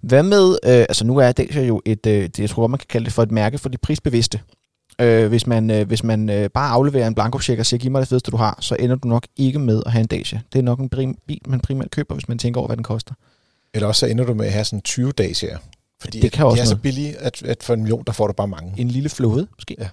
Hvad 0.00 0.22
med, 0.22 0.58
øh, 0.64 0.70
altså 0.72 1.04
nu 1.04 1.16
er 1.16 1.32
Dacia 1.32 1.62
jo 1.62 1.82
et, 1.84 2.06
øh, 2.06 2.22
det, 2.22 2.38
jeg 2.38 2.50
tror 2.50 2.66
man 2.66 2.78
kan 2.78 2.86
kalde 2.88 3.04
det 3.04 3.12
for 3.12 3.22
et 3.22 3.30
mærke 3.30 3.58
for 3.58 3.68
de 3.68 3.78
prisbevidste. 3.78 4.40
Øh, 4.98 5.28
hvis 5.28 5.46
man, 5.46 5.70
øh, 5.70 5.86
hvis 5.86 6.04
man 6.04 6.30
øh, 6.30 6.50
bare 6.50 6.70
afleverer 6.70 7.06
en 7.06 7.14
blankocheck 7.14 7.58
og 7.58 7.66
siger, 7.66 7.78
giv 7.78 7.90
mig 7.90 8.00
det 8.00 8.08
fedeste, 8.08 8.30
du 8.30 8.36
har, 8.36 8.58
så 8.60 8.76
ender 8.78 8.96
du 8.96 9.08
nok 9.08 9.26
ikke 9.36 9.58
med 9.58 9.82
at 9.86 9.92
have 9.92 10.00
en 10.00 10.06
Dacia. 10.06 10.40
Det 10.52 10.58
er 10.58 10.62
nok 10.62 10.80
en 10.80 10.88
prim, 10.88 11.18
bil, 11.26 11.40
man 11.46 11.60
primært 11.60 11.90
køber, 11.90 12.14
hvis 12.14 12.28
man 12.28 12.38
tænker 12.38 12.60
over, 12.60 12.68
hvad 12.68 12.76
den 12.76 12.84
koster. 12.84 13.14
Eller 13.74 13.88
også 13.88 14.00
så 14.00 14.06
ender 14.06 14.24
du 14.24 14.34
med 14.34 14.46
at 14.46 14.52
have 14.52 14.64
sådan 14.64 14.82
20 14.82 15.12
dages 15.12 15.40
her. 15.40 15.58
Fordi 16.00 16.20
Det 16.20 16.32
kan 16.32 16.46
også 16.46 16.56
de 16.56 16.60
er 16.60 16.64
så 16.64 16.74
noget. 16.74 16.82
billige, 16.82 17.16
at, 17.16 17.42
at 17.42 17.62
for 17.62 17.74
en 17.74 17.80
million, 17.80 18.04
der 18.06 18.12
får 18.12 18.26
du 18.26 18.32
bare 18.32 18.48
mange. 18.48 18.74
En 18.76 18.88
lille 18.88 19.08
flåde, 19.08 19.46
måske. 19.56 19.76
Ja. 19.78 19.88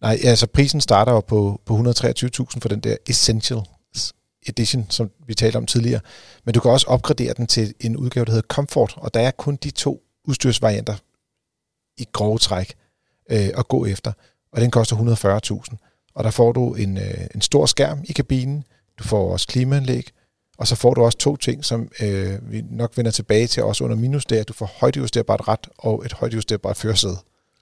Nej, 0.00 0.18
altså 0.24 0.46
prisen 0.46 0.80
starter 0.80 1.12
jo 1.12 1.20
på, 1.20 1.60
på 1.66 1.76
123.000 1.76 1.80
for 2.60 2.68
den 2.68 2.80
der 2.80 2.96
Essentials 3.06 4.14
Edition, 4.48 4.86
som 4.88 5.10
vi 5.26 5.34
talte 5.34 5.56
om 5.56 5.66
tidligere. 5.66 6.00
Men 6.44 6.54
du 6.54 6.60
kan 6.60 6.70
også 6.70 6.86
opgradere 6.86 7.34
den 7.36 7.46
til 7.46 7.74
en 7.80 7.96
udgave, 7.96 8.24
der 8.24 8.32
hedder 8.32 8.46
Comfort, 8.48 8.94
og 8.96 9.14
der 9.14 9.20
er 9.20 9.30
kun 9.30 9.56
de 9.56 9.70
to 9.70 10.02
udstyrsvarianter 10.24 10.94
i 11.96 12.06
grove 12.12 12.38
træk 12.38 12.74
øh, 13.30 13.48
at 13.58 13.68
gå 13.68 13.86
efter. 13.86 14.12
Og 14.52 14.60
den 14.60 14.70
koster 14.70 14.96
140.000. 14.96 15.76
Og 16.14 16.24
der 16.24 16.30
får 16.30 16.52
du 16.52 16.74
en, 16.74 16.96
øh, 16.96 17.26
en 17.34 17.40
stor 17.40 17.66
skærm 17.66 18.00
i 18.04 18.12
kabinen, 18.12 18.64
du 18.98 19.04
får 19.04 19.32
også 19.32 19.46
klimaanlæg, 19.46 20.10
og 20.58 20.66
så 20.66 20.74
får 20.74 20.94
du 20.94 21.02
også 21.02 21.18
to 21.18 21.36
ting, 21.36 21.64
som 21.64 21.90
øh, 22.02 22.52
vi 22.52 22.64
nok 22.70 22.96
vender 22.96 23.10
tilbage 23.10 23.46
til 23.46 23.62
også 23.62 23.84
under 23.84 23.96
minus, 23.96 24.24
det 24.24 24.36
er, 24.36 24.40
at 24.40 24.48
du 24.48 24.52
får 24.52 24.70
højdejusterbart 24.80 25.48
ret 25.48 25.68
og 25.78 26.02
et 26.06 26.12
højdejusterbart 26.12 26.76
førersæde. 26.76 27.16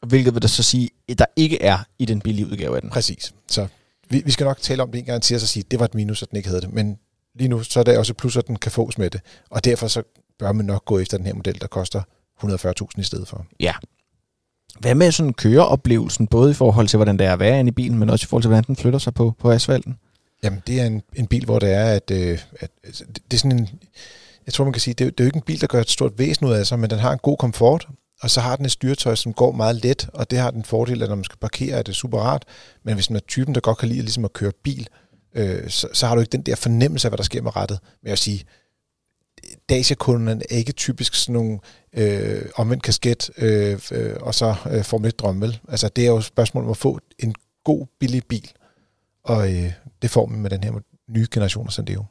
Hvilket 0.06 0.34
vil 0.34 0.42
der 0.42 0.48
så 0.48 0.62
sige, 0.62 0.90
at 1.08 1.18
der 1.18 1.24
ikke 1.36 1.62
er 1.62 1.78
i 1.98 2.04
den 2.04 2.20
billige 2.20 2.46
udgave 2.46 2.76
af 2.76 2.82
den. 2.82 2.90
Præcis. 2.90 3.34
Så 3.48 3.66
vi, 4.10 4.22
vi 4.24 4.30
skal 4.30 4.44
nok 4.44 4.60
tale 4.60 4.82
om 4.82 4.90
det 4.90 4.98
en 4.98 5.04
gang 5.04 5.22
til, 5.22 5.34
og 5.34 5.40
så 5.40 5.46
sige, 5.46 5.64
at 5.66 5.70
det 5.70 5.78
var 5.78 5.84
et 5.84 5.94
minus, 5.94 6.22
at 6.22 6.30
den 6.30 6.36
ikke 6.36 6.48
havde 6.48 6.60
det. 6.60 6.72
Men 6.72 6.98
lige 7.34 7.48
nu, 7.48 7.62
så 7.62 7.80
er 7.80 7.84
det 7.84 7.98
også 7.98 8.12
et 8.12 8.16
plus, 8.16 8.36
at 8.36 8.46
den 8.46 8.56
kan 8.56 8.72
fås 8.72 8.98
med 8.98 9.10
det. 9.10 9.20
Og 9.50 9.64
derfor 9.64 9.86
så 9.86 10.02
bør 10.38 10.52
man 10.52 10.66
nok 10.66 10.84
gå 10.84 10.98
efter 10.98 11.16
den 11.16 11.26
her 11.26 11.34
model, 11.34 11.60
der 11.60 11.66
koster 11.66 12.02
140.000 12.44 13.00
i 13.00 13.02
stedet 13.02 13.28
for. 13.28 13.46
Hvad 14.80 14.94
med 14.94 15.12
sådan 15.12 15.32
køreoplevelsen, 15.32 16.26
både 16.26 16.50
i 16.50 16.54
forhold 16.54 16.88
til, 16.88 16.96
hvordan 16.96 17.18
det 17.18 17.26
er 17.26 17.32
at 17.32 17.38
være 17.40 17.60
inde 17.60 17.68
i 17.68 17.72
bilen, 17.72 17.98
men 17.98 18.10
også 18.10 18.24
i 18.24 18.28
forhold 18.28 18.42
til, 18.42 18.48
hvordan 18.48 18.64
den 18.66 18.76
flytter 18.76 18.98
sig 18.98 19.14
på, 19.14 19.34
på 19.40 19.50
asfalten? 19.50 19.96
Jamen, 20.42 20.62
det 20.66 20.80
er 20.80 20.84
en, 20.86 21.02
en 21.16 21.26
bil, 21.26 21.44
hvor 21.44 21.58
det 21.58 21.72
er, 21.72 21.84
at, 21.84 22.10
øh, 22.10 22.38
at 22.60 22.70
altså, 22.84 23.04
det, 23.04 23.22
det 23.30 23.36
er 23.36 23.38
sådan 23.38 23.58
en... 23.58 23.68
Jeg 24.46 24.54
tror, 24.54 24.64
man 24.64 24.72
kan 24.72 24.80
sige, 24.80 24.94
det, 24.94 25.06
er- 25.06 25.10
det 25.10 25.20
er 25.20 25.24
jo 25.24 25.28
ikke 25.28 25.36
en 25.36 25.42
bil, 25.42 25.60
der 25.60 25.66
gør 25.66 25.80
et 25.80 25.90
stort 25.90 26.12
væsen 26.18 26.46
ud 26.46 26.52
af 26.52 26.66
sig, 26.66 26.78
men 26.78 26.90
den 26.90 26.98
har 26.98 27.12
en 27.12 27.18
god 27.22 27.36
komfort, 27.36 27.88
og 28.20 28.30
så 28.30 28.40
har 28.40 28.56
den 28.56 28.64
et 28.64 28.72
styretøj, 28.72 29.14
som 29.14 29.32
går 29.32 29.52
meget 29.52 29.84
let, 29.84 30.08
og 30.14 30.30
det 30.30 30.38
har 30.38 30.50
den 30.50 30.64
fordel, 30.64 31.02
at 31.02 31.08
når 31.08 31.16
man 31.16 31.24
skal 31.24 31.38
parkere, 31.40 31.78
er 31.78 31.82
det 31.82 31.96
super 31.96 32.18
rart. 32.18 32.44
Men 32.84 32.94
hvis 32.94 33.10
man 33.10 33.16
er 33.16 33.20
typen, 33.28 33.54
der 33.54 33.60
godt 33.60 33.78
kan 33.78 33.88
lide 33.88 34.00
ligesom 34.00 34.24
at 34.24 34.32
køre 34.32 34.52
bil, 34.64 34.88
øh, 35.34 35.68
så, 35.70 35.88
så 35.92 36.06
har 36.06 36.14
du 36.14 36.20
ikke 36.20 36.32
den 36.32 36.42
der 36.42 36.56
fornemmelse 36.56 37.08
af, 37.08 37.10
hvad 37.10 37.16
der 37.18 37.24
sker 37.24 37.42
med 37.42 37.56
rettet. 37.56 37.78
Men 38.02 38.06
jeg 38.06 38.10
vil 38.10 38.18
sige, 38.18 38.44
Dacia-kunderne 39.68 40.42
er 40.50 40.56
ikke 40.56 40.72
typisk 40.72 41.14
sådan 41.14 41.32
nogle 41.32 41.58
øh, 41.92 42.42
omvendt 42.56 42.82
kasket, 42.82 43.30
øh, 43.38 43.78
øh, 43.92 44.16
og 44.20 44.34
så 44.34 44.54
øh, 44.70 44.84
Formel 44.84 45.08
1 45.08 45.18
drømme, 45.18 45.40
vel? 45.40 45.58
Altså, 45.68 45.88
det 45.88 46.04
er 46.04 46.08
jo 46.08 46.16
et 46.16 46.24
spørgsmål 46.24 46.64
om 46.64 46.70
at 46.70 46.76
få 46.76 46.98
en 47.18 47.34
god, 47.64 47.86
billig 48.00 48.22
bil, 48.28 48.50
og 49.24 49.52
øh, 49.54 49.72
det 50.02 50.10
får 50.10 50.26
man 50.26 50.40
med 50.40 50.50
den 50.50 50.64
her 50.64 50.72
nye 51.10 51.26
generation 51.30 51.66
af 51.66 51.72
Sandero. 51.72 52.04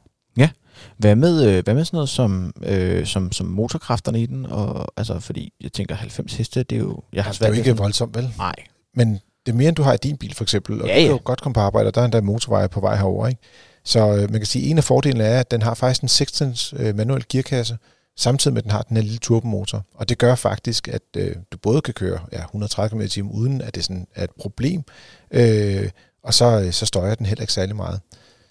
Hvad 0.98 1.16
med, 1.16 1.46
øh, 1.48 1.64
hvad 1.64 1.74
med 1.74 1.84
sådan 1.84 1.96
noget 1.96 2.08
som, 2.08 2.52
øh, 2.62 3.06
som, 3.06 3.32
som 3.32 3.46
motorkræfterne 3.46 4.22
i 4.22 4.26
den? 4.26 4.46
Og, 4.46 4.92
altså, 4.96 5.20
fordi 5.20 5.52
jeg 5.60 5.72
tænker, 5.72 5.94
90 5.94 6.34
heste, 6.34 6.62
det 6.62 6.76
er 6.76 6.80
jo... 6.80 7.02
Jeg 7.12 7.24
har 7.24 7.28
Altså, 7.30 7.38
det 7.38 7.44
er 7.44 7.48
svært 7.48 7.56
jo 7.56 7.60
ikke 7.60 7.70
sådan- 7.70 7.78
voldsomt, 7.78 8.14
vel? 8.16 8.32
Nej. 8.38 8.54
Men 8.94 9.18
det 9.46 9.52
er 9.52 9.56
mere, 9.56 9.68
end 9.68 9.76
du 9.76 9.82
har 9.82 9.94
i 9.94 9.96
din 9.96 10.16
bil, 10.16 10.34
for 10.34 10.44
eksempel. 10.44 10.82
Og 10.82 10.88
Ja, 10.88 10.94
ja, 10.94 11.00
du 11.00 11.06
kan 11.06 11.16
jo 11.16 11.20
godt 11.24 11.40
komme 11.40 11.54
på 11.54 11.60
arbejde, 11.60 11.86
og 11.86 11.94
der 11.94 12.00
er 12.00 12.04
endda 12.04 12.20
motorveje 12.20 12.68
på 12.68 12.80
vej 12.80 12.96
herover, 12.96 13.28
ikke? 13.28 13.40
Så 13.84 14.14
øh, 14.14 14.30
man 14.30 14.40
kan 14.40 14.46
sige, 14.46 14.64
at 14.64 14.70
en 14.70 14.78
af 14.78 14.84
fordelene 14.84 15.24
er, 15.24 15.40
at 15.40 15.50
den 15.50 15.62
har 15.62 15.74
faktisk 15.74 16.02
en 16.02 16.08
16 16.08 16.54
øh, 16.76 16.96
manuel 16.96 17.24
gearkasse, 17.28 17.78
samtidig 18.16 18.54
med, 18.54 18.60
at 18.60 18.64
den 18.64 18.70
har 18.70 18.82
den 18.82 18.96
her 18.96 19.04
lille 19.04 19.18
turbomotor. 19.18 19.84
Og 19.94 20.08
det 20.08 20.18
gør 20.18 20.34
faktisk, 20.34 20.88
at 20.88 21.02
øh, 21.16 21.36
du 21.52 21.58
både 21.58 21.80
kan 21.80 21.94
køre 21.94 22.20
ja, 22.32 22.40
130 22.44 22.90
km 22.90 23.06
t 23.06 23.18
uden 23.18 23.60
at 23.60 23.74
det 23.74 23.84
sådan 23.84 24.06
er 24.14 24.24
et 24.24 24.30
problem, 24.40 24.82
øh, 25.30 25.90
og 26.22 26.34
så, 26.34 26.60
øh, 26.60 26.72
så 26.72 26.86
støjer 26.86 27.14
den 27.14 27.26
heller 27.26 27.42
ikke 27.42 27.52
særlig 27.52 27.76
meget. 27.76 28.00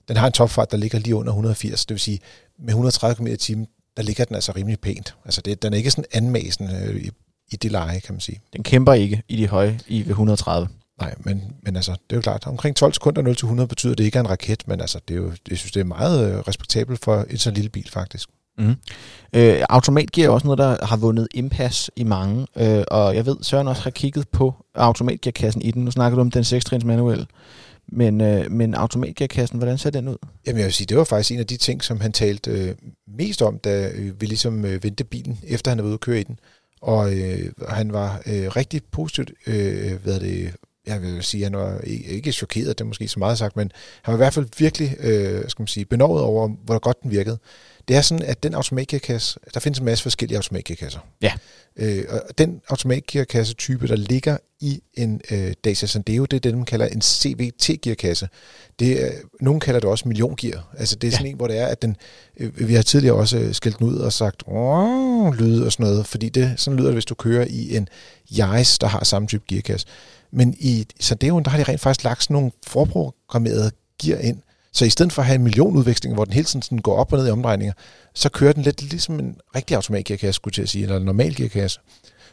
Den 0.07 0.17
har 0.17 0.27
en 0.27 0.33
topfart, 0.33 0.71
der 0.71 0.77
ligger 0.77 0.99
lige 0.99 1.15
under 1.15 1.31
180, 1.31 1.85
det 1.85 1.93
vil 1.93 1.99
sige, 1.99 2.19
med 2.59 2.69
130 2.69 3.15
km 3.15 3.35
t 3.35 3.67
der 3.97 4.03
ligger 4.03 4.25
den 4.25 4.35
altså 4.35 4.51
rimelig 4.55 4.79
pænt. 4.79 5.15
Altså 5.25 5.41
det, 5.41 5.61
den 5.63 5.73
er 5.73 5.77
ikke 5.77 5.91
sådan 5.91 6.05
anmasende 6.11 6.81
øh, 6.85 6.95
i, 6.95 7.09
i 7.51 7.55
det 7.55 7.71
leje, 7.71 7.99
kan 7.99 8.13
man 8.13 8.21
sige. 8.21 8.41
Den 8.53 8.63
kæmper 8.63 8.93
ikke 8.93 9.21
i 9.27 9.35
de 9.37 9.47
høje 9.47 9.79
i 9.87 9.99
ved 9.99 10.09
130. 10.09 10.67
Nej, 11.01 11.15
men, 11.19 11.43
men 11.63 11.75
altså, 11.75 11.91
det 11.91 12.15
er 12.15 12.15
jo 12.15 12.21
klart, 12.21 12.47
omkring 12.47 12.75
12 12.75 12.93
sekunder 12.93 13.21
0 13.21 13.35
til 13.35 13.45
100 13.45 13.67
betyder 13.67 13.95
det 13.95 14.03
ikke 14.03 14.17
er 14.17 14.21
en 14.21 14.29
raket, 14.29 14.67
men 14.67 14.81
altså, 14.81 14.99
det 15.07 15.13
er 15.13 15.17
jo, 15.17 15.31
jeg 15.49 15.57
synes, 15.57 15.71
det 15.71 15.79
er 15.79 15.83
meget 15.83 16.31
øh, 16.31 16.39
respektabelt 16.39 17.03
for 17.03 17.25
en 17.29 17.37
så 17.37 17.51
lille 17.51 17.69
bil, 17.69 17.89
faktisk. 17.89 18.29
Mm. 18.57 18.75
Øh, 19.35 19.65
automatgear 19.69 20.25
er 20.25 20.29
også 20.29 20.47
noget, 20.47 20.57
der 20.57 20.85
har 20.85 20.97
vundet 20.97 21.27
indpas 21.33 21.91
i 21.95 22.03
mange, 22.03 22.47
øh, 22.57 22.83
og 22.87 23.15
jeg 23.15 23.25
ved, 23.25 23.37
Søren 23.41 23.67
også 23.67 23.81
har 23.81 23.89
kigget 23.89 24.29
på 24.29 24.53
automatgearkassen 24.75 25.61
i 25.61 25.71
den. 25.71 25.85
Nu 25.85 25.91
snakker 25.91 26.15
du 26.15 26.21
om 26.21 26.31
den 26.31 26.43
6-trins 26.43 26.85
manuel, 26.85 27.27
men, 27.87 28.21
øh, 28.21 28.51
men 28.51 28.73
automatgearkassen, 28.73 29.57
hvordan 29.57 29.77
ser 29.77 29.89
den 29.89 30.07
ud? 30.07 30.17
Jamen, 30.47 30.57
jeg 30.57 30.65
vil 30.65 30.73
sige, 30.73 30.87
det 30.87 30.97
var 30.97 31.03
faktisk 31.03 31.31
en 31.31 31.39
af 31.39 31.47
de 31.47 31.57
ting, 31.57 31.83
som 31.83 32.01
han 32.01 32.11
talte 32.11 32.51
øh, 32.51 32.75
mest 33.17 33.41
om, 33.41 33.59
da 33.59 33.89
øh, 33.95 34.21
vi 34.21 34.25
ligesom 34.25 34.65
øh, 34.65 34.83
vendte 34.83 35.03
bilen, 35.03 35.39
efter 35.43 35.71
han 35.71 35.77
havde 35.77 35.83
været 35.83 35.91
ude 35.91 35.95
at 35.95 35.99
køre 35.99 36.19
i 36.19 36.23
den. 36.23 36.39
Og 36.81 37.13
øh, 37.13 37.51
han 37.69 37.93
var 37.93 38.21
øh, 38.25 38.47
rigtig 38.55 38.81
positivt, 38.91 39.31
øh, 39.47 39.93
hvad 40.03 40.19
det, 40.19 40.53
jeg 40.87 41.01
vil 41.01 41.23
sige, 41.23 41.43
han 41.43 41.55
var 41.55 41.79
ikke, 41.83 42.05
ikke 42.05 42.31
chokeret, 42.31 42.77
det 42.77 42.81
er 42.81 42.87
måske 42.87 43.07
så 43.07 43.19
meget 43.19 43.37
sagt, 43.37 43.55
men 43.55 43.71
han 44.01 44.11
var 44.11 44.17
i 44.17 44.23
hvert 44.23 44.33
fald 44.33 44.47
virkelig, 44.57 44.95
øh, 44.99 45.49
skal 45.49 45.61
man 45.61 45.67
sige, 45.67 45.85
benovet 45.85 46.23
over, 46.23 46.49
hvor 46.65 46.79
godt 46.79 47.03
den 47.03 47.11
virkede. 47.11 47.37
Det 47.87 47.95
er 47.95 48.01
sådan, 48.01 48.25
at 48.25 48.43
den 48.43 48.53
automatgearkasse, 48.53 49.39
der 49.53 49.59
findes 49.59 49.79
en 49.79 49.85
masse 49.85 50.03
forskellige 50.03 50.37
automatgearkasser. 50.37 50.99
Ja. 51.21 51.33
Øh, 51.75 52.05
og 52.09 52.37
den 52.37 52.61
automatgearkasse-type, 52.69 53.87
der 53.87 53.95
ligger 53.95 54.37
i 54.59 54.81
en 54.93 55.21
øh, 55.31 55.53
Dacia 55.63 55.87
Sandero, 55.87 56.25
det 56.25 56.37
er 56.37 56.39
det, 56.39 56.55
man 56.55 56.65
kalder 56.65 56.85
en 56.85 57.01
CVT-gearkasse. 57.01 58.27
Det 58.79 59.05
er, 59.05 59.11
nogen 59.41 59.59
kalder 59.59 59.79
det 59.79 59.89
også 59.89 60.07
milliongear. 60.07 60.73
Altså 60.77 60.95
det 60.95 61.07
er 61.07 61.11
sådan 61.11 61.25
ja. 61.25 61.31
en, 61.31 61.37
hvor 61.37 61.47
det 61.47 61.57
er, 61.57 61.67
at 61.67 61.81
den, 61.81 61.95
øh, 62.37 62.67
vi 62.67 62.73
har 62.73 62.81
tidligere 62.81 63.15
også 63.15 63.37
øh, 63.37 63.53
skældt 63.53 63.79
den 63.79 63.87
ud 63.87 63.97
og 63.97 64.13
sagt, 64.13 64.43
"Åh", 64.47 65.33
lyde 65.33 65.65
og 65.65 65.71
sådan 65.71 65.85
noget, 65.85 66.05
fordi 66.07 66.29
det, 66.29 66.53
sådan 66.57 66.77
lyder 66.77 66.87
det, 66.87 66.95
hvis 66.95 67.05
du 67.05 67.15
kører 67.15 67.45
i 67.49 67.77
en 67.77 67.87
Yaris, 68.39 68.79
der 68.79 68.87
har 68.87 69.03
samme 69.03 69.27
type 69.27 69.43
gearkasse. 69.47 69.87
Men 70.31 70.55
i 70.59 70.87
Sanderoen, 70.99 71.45
der 71.45 71.51
har 71.51 71.57
de 71.57 71.63
rent 71.63 71.81
faktisk 71.81 72.03
lagt 72.03 72.23
sådan 72.23 72.33
nogle 72.33 72.51
forprogrammerede 72.67 73.71
gear 74.03 74.19
ind, 74.19 74.37
så 74.75 74.85
i 74.85 74.89
stedet 74.89 75.13
for 75.13 75.21
at 75.21 75.25
have 75.25 75.35
en 75.35 75.43
millionudveksling, 75.43 76.15
hvor 76.15 76.25
den 76.25 76.33
hele 76.33 76.45
tiden 76.45 76.61
sådan 76.61 76.77
går 76.77 76.95
op 76.95 77.13
og 77.13 77.19
ned 77.19 77.27
i 77.27 77.31
omdrejninger, 77.31 77.73
så 78.13 78.29
kører 78.29 78.53
den 78.53 78.63
lidt 78.63 78.81
ligesom 78.81 79.19
en 79.19 79.37
rigtig 79.55 79.75
automatgearkasse, 79.75 80.35
skulle 80.35 80.51
jeg 80.51 80.55
til 80.55 80.61
at 80.61 80.69
sige, 80.69 80.83
eller 80.83 80.97
en 80.97 81.05
normal 81.05 81.35
gearkasse. 81.35 81.79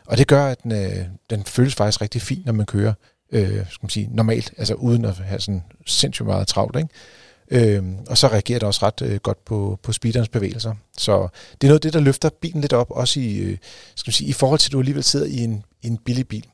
Og 0.06 0.18
det 0.18 0.26
gør, 0.26 0.46
at 0.46 0.62
den, 0.62 0.72
øh, 0.72 1.06
den 1.30 1.44
føles 1.44 1.74
faktisk 1.74 2.00
rigtig 2.00 2.22
fint, 2.22 2.46
når 2.46 2.52
man 2.52 2.66
kører 2.66 2.92
øh, 3.32 3.50
skal 3.50 3.78
man 3.82 3.90
sige, 3.90 4.08
normalt, 4.12 4.52
altså 4.58 4.74
uden 4.74 5.04
at 5.04 5.16
have 5.16 5.40
sådan 5.40 5.62
sindssygt 5.86 6.26
meget 6.26 6.48
travlt. 6.48 6.76
Ikke? 6.76 7.76
Øh, 7.76 7.82
og 8.08 8.18
så 8.18 8.26
reagerer 8.28 8.58
det 8.58 8.66
også 8.66 8.86
ret 8.86 9.02
øh, 9.02 9.16
godt 9.16 9.44
på, 9.44 9.78
på 9.82 9.92
speederens 9.92 10.28
bevægelser. 10.28 10.74
Så 10.98 11.28
det 11.52 11.66
er 11.66 11.68
noget 11.68 11.78
af 11.78 11.80
det, 11.80 11.92
der 11.92 12.00
løfter 12.00 12.30
bilen 12.40 12.60
lidt 12.60 12.72
op, 12.72 12.90
også 12.90 13.20
i, 13.20 13.36
øh, 13.36 13.58
skal 13.94 14.08
man 14.08 14.12
sige, 14.12 14.28
i 14.28 14.32
forhold 14.32 14.58
til, 14.58 14.68
at 14.68 14.72
du 14.72 14.78
alligevel 14.78 15.04
sidder 15.04 15.26
i 15.26 15.38
en, 15.38 15.64
i 15.82 15.86
en 15.86 15.98
billig 15.98 16.28
bil 16.28 16.46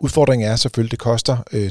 udfordringen 0.00 0.48
er 0.48 0.56
selvfølgelig, 0.56 0.88
at 0.88 0.90
det 0.90 0.98
koster 0.98 1.36
øh, 1.52 1.70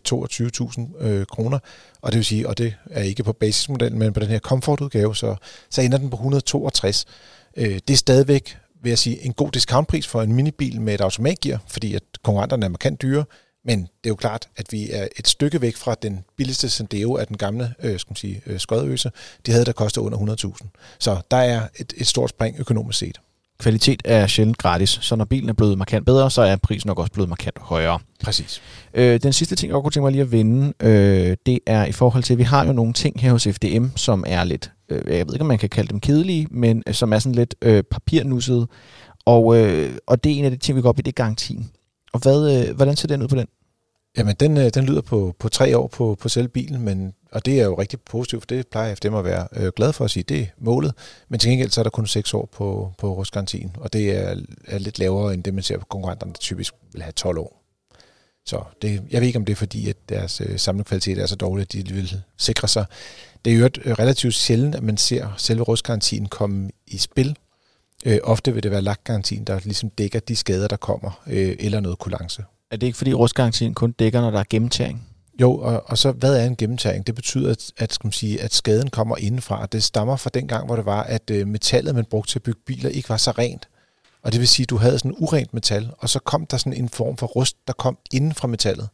22.000 1.00 1.06
øh, 1.06 1.26
kroner, 1.26 1.60
og 2.02 2.12
det 2.12 2.18
vil 2.18 2.26
sige, 2.26 2.50
og 2.50 2.58
det 2.58 2.76
er 2.90 3.04
ikke 3.04 3.24
på 3.24 3.34
basismodellen, 3.34 4.00
men 4.00 4.14
på 4.14 4.20
den 4.20 4.30
her 4.30 4.40
komfortudgave, 4.40 5.16
så, 5.16 5.36
så 5.70 5.82
ender 5.82 5.98
den 5.98 6.10
på 6.10 6.16
162. 6.16 7.06
Øh, 7.58 7.80
det 7.88 7.90
er 7.90 7.98
stadigvæk, 7.98 8.58
vil 8.82 8.90
jeg 8.90 9.00
sige, 9.00 9.26
en 9.26 9.34
god 9.34 9.52
discountpris 9.52 10.08
for 10.08 10.22
en 10.22 10.34
minibil 10.34 10.82
med 10.82 10.94
et 10.94 11.02
automatgear, 11.02 11.64
fordi 11.68 11.96
at 11.96 12.04
konkurrenterne 12.24 12.66
er 12.66 12.70
markant 12.70 13.02
dyre, 13.02 13.26
men 13.66 13.80
det 13.82 13.88
er 14.04 14.10
jo 14.10 14.16
klart, 14.16 14.50
at 14.58 14.72
vi 14.72 14.92
er 14.92 15.08
et 15.20 15.28
stykke 15.28 15.62
væk 15.62 15.76
fra 15.76 15.96
den 16.02 16.24
billigste 16.38 16.70
Sandero 16.70 17.16
af 17.16 17.28
den 17.28 17.38
gamle 17.38 17.74
øh, 17.84 18.00
skal 18.00 18.12
man 18.12 18.16
sige, 18.16 18.42
øh, 18.46 18.60
skodøse. 18.60 19.12
De 19.46 19.52
havde 19.52 19.66
der 19.66 19.72
kostet 19.72 20.02
under 20.02 20.36
100.000. 20.64 20.68
Så 21.00 21.22
der 21.32 21.38
er 21.38 21.68
et, 21.76 21.94
et 21.98 22.08
stort 22.08 22.30
spring 22.30 22.60
økonomisk 22.60 23.00
set. 23.00 23.20
Kvalitet 23.60 24.02
er 24.06 24.28
sjældent 24.28 24.58
gratis, 24.58 24.90
så 25.02 25.16
når 25.16 25.26
bilen 25.26 25.50
er 25.50 25.54
blevet 25.54 25.78
markant 25.78 26.06
bedre, 26.06 26.32
så 26.32 26.42
er 26.42 26.56
prisen 26.56 26.88
nok 26.88 27.00
også 27.00 27.12
blevet 27.12 27.30
markant 27.30 27.58
højere. 27.60 28.00
Præcis. 28.24 28.62
Øh, 28.94 29.20
den 29.24 29.34
sidste 29.34 29.56
ting, 29.56 29.72
jeg 29.72 29.82
kunne 29.82 29.92
tænke 29.92 30.04
mig 30.04 30.12
lige 30.12 30.22
at 30.22 30.32
vende, 30.32 30.74
øh, 30.80 31.38
det 31.46 31.60
er 31.66 31.86
i 31.86 31.92
forhold 31.92 32.24
til, 32.24 32.34
at 32.34 32.38
vi 32.38 32.44
har 32.44 32.66
jo 32.66 32.74
nogle 32.74 32.94
ting 32.94 33.22
her 33.22 33.32
hos 33.32 33.48
FDM, 33.52 33.86
som 33.96 34.24
er 34.28 34.44
lidt, 34.44 34.72
øh, 34.90 35.18
jeg 35.18 35.28
ved 35.28 35.34
ikke, 35.34 35.42
om 35.42 35.48
man 35.48 35.58
kan 35.58 35.70
kalde 35.70 35.90
dem 35.90 36.00
kedelige, 36.00 36.48
men 36.52 36.84
øh, 36.88 36.94
som 36.94 37.14
er 37.14 37.20
sådan 37.20 37.36
lidt 37.36 37.56
øh, 37.62 37.84
papirnussede. 37.84 38.68
Og, 39.26 39.58
øh, 39.58 39.98
og 40.08 40.24
det 40.24 40.32
er 40.32 40.36
en 40.36 40.46
af 40.46 40.52
de 40.52 40.58
ting, 40.58 40.76
vi 40.76 40.82
går 40.82 40.90
op 40.90 41.00
i, 41.00 41.02
det 41.02 41.12
er 41.12 41.24
garantien. 41.24 41.72
Og 42.14 42.20
hvad, 42.20 42.68
øh, 42.68 42.76
hvordan 42.76 42.96
ser 42.96 43.08
den 43.08 43.22
ud 43.22 43.28
på 43.28 43.36
den? 43.36 43.48
Jamen, 44.18 44.36
den, 44.40 44.58
øh, 44.58 44.70
den 44.74 44.86
lyder 44.86 45.02
på, 45.02 45.36
på 45.40 45.50
tre 45.50 45.78
år 45.78 45.88
på, 45.88 46.18
på 46.22 46.30
selv 46.30 46.48
bilen, 46.48 46.82
men, 46.82 47.14
og 47.36 47.46
det 47.46 47.60
er 47.60 47.66
jo 47.66 47.80
rigtig 47.80 48.00
positivt, 48.02 48.42
for 48.42 48.48
det 48.48 48.68
plejer 48.68 48.96
FDM 48.96 49.14
at 49.14 49.26
være 49.26 49.48
øh, 49.56 49.72
glad 49.76 49.94
for 49.94 50.06
at 50.06 50.12
sige, 50.12 50.24
det 50.24 50.42
er 50.42 50.46
målet. 50.58 50.94
Men 51.30 51.40
til 51.40 51.50
gengæld 51.50 51.70
så 51.70 51.82
er 51.82 51.84
der 51.84 51.90
kun 51.90 52.08
6 52.08 52.34
år 52.34 52.50
på, 52.52 52.94
på 52.98 53.14
rustgarantien, 53.14 53.76
og 53.78 53.94
det 53.94 54.18
er, 54.18 54.36
er 54.68 54.80
lidt 54.80 55.00
lavere 55.00 55.34
end 55.34 55.44
det, 55.44 55.54
man 55.54 55.64
ser 55.64 55.78
på 55.78 55.86
konkurrenterne, 55.86 56.34
der 56.34 56.38
typisk 56.40 56.74
vil 56.94 57.02
have 57.02 57.12
12 57.12 57.38
år. 57.38 57.62
Så 58.46 58.64
det, 58.82 59.02
jeg 59.12 59.22
ved 59.22 59.28
ikke, 59.28 59.40
om 59.40 59.46
det 59.46 59.54
er 59.54 59.58
fordi, 59.58 59.90
at 59.90 60.10
deres 60.10 60.42
øh, 60.42 60.60
samlede 60.60 60.84
kvalitet 60.84 61.18
er 61.18 61.26
så 61.26 61.36
dårlig, 61.36 61.62
at 61.62 61.74
de 61.74 61.94
vil 61.94 62.22
sikre 62.38 62.68
sig. 62.68 62.86
Det 63.46 63.54
er 63.54 63.58
jo 63.58 63.66
et, 63.66 63.80
øh, 63.86 63.94
relativt 63.94 64.34
sjældent, 64.34 64.76
at 64.76 64.84
man 64.84 64.98
ser 64.98 65.28
selve 65.38 65.64
rustgarantien 65.64 66.26
komme 66.26 66.70
i 66.88 66.98
spil. 66.98 67.38
Øh, 68.06 68.18
ofte 68.24 68.54
vil 68.54 68.64
det 68.64 68.72
være 68.72 68.82
lagtgarantien, 68.82 69.44
der 69.44 69.60
ligesom 69.64 69.90
dækker 69.90 70.20
de 70.20 70.36
skader, 70.36 70.68
der 70.68 70.78
kommer, 70.78 71.22
øh, 71.28 71.56
eller 71.60 71.80
noget 71.80 72.00
kulance. 72.00 72.44
Er 72.72 72.78
det 72.78 72.88
ikke 72.88 72.98
fordi 72.98 73.14
rustgarantien 73.14 73.74
kun 73.74 73.92
dækker, 73.92 74.22
når 74.22 74.32
der 74.32 74.40
er 74.40 74.46
gennemtæring? 74.50 75.15
Jo, 75.42 75.58
og, 75.58 75.84
og 75.86 75.98
så 75.98 76.12
hvad 76.12 76.38
er 76.38 76.46
en 76.46 76.56
gennemtæring? 76.56 77.08
Det 77.08 77.16
betyder, 77.16 77.52
at, 77.52 77.72
at, 77.78 77.94
skal 77.94 78.08
man 78.08 78.12
sige, 78.12 78.42
at 78.42 78.54
skaden 78.54 78.90
kommer 78.90 79.18
indenfra. 79.18 79.66
Det 79.66 79.84
stammer 79.84 80.16
fra 80.16 80.30
den 80.34 80.48
gang, 80.48 80.66
hvor 80.66 80.76
det 80.76 80.86
var, 80.86 81.04
at 81.04 81.30
øh, 81.30 81.48
metallet, 81.48 81.96
man 81.96 82.06
brugte 82.06 82.32
til 82.32 82.40
at 82.40 82.44
bygge 82.44 82.60
biler, 82.66 82.90
ikke 82.90 83.10
var 83.10 83.18
så 83.18 83.32
rent. 83.32 83.68
Og 84.22 84.32
det 84.32 84.40
vil 84.40 84.48
sige, 84.48 84.64
at 84.64 84.70
du 84.70 84.78
havde 84.78 85.00
sådan 85.00 85.16
urent 85.18 85.54
metal, 85.54 85.92
og 85.98 86.10
så 86.10 86.20
kom 86.20 86.46
der 86.46 86.58
sådan 86.58 86.74
en 86.74 86.90
form 86.90 87.18
for 87.18 87.28
rust, 87.28 87.58
der 87.68 87.74
kom 87.74 87.98
inden 88.14 88.34
fra 88.34 88.48
metallet. 88.48 88.90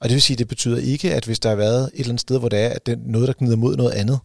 Og 0.00 0.08
det 0.08 0.14
vil 0.14 0.22
sige, 0.22 0.34
at 0.34 0.38
det 0.38 0.48
betyder 0.48 0.78
ikke, 0.78 1.14
at 1.14 1.24
hvis 1.24 1.38
der 1.38 1.48
har 1.48 1.56
været 1.56 1.82
et 1.82 1.90
eller 1.94 2.08
andet 2.08 2.20
sted, 2.20 2.38
hvor 2.38 2.48
det 2.48 2.58
er, 2.58 2.68
at 2.68 2.86
det 2.86 2.92
er 2.92 2.98
noget, 3.04 3.28
der 3.28 3.34
gnider 3.38 3.56
mod 3.56 3.76
noget 3.76 3.92
andet, 3.92 4.18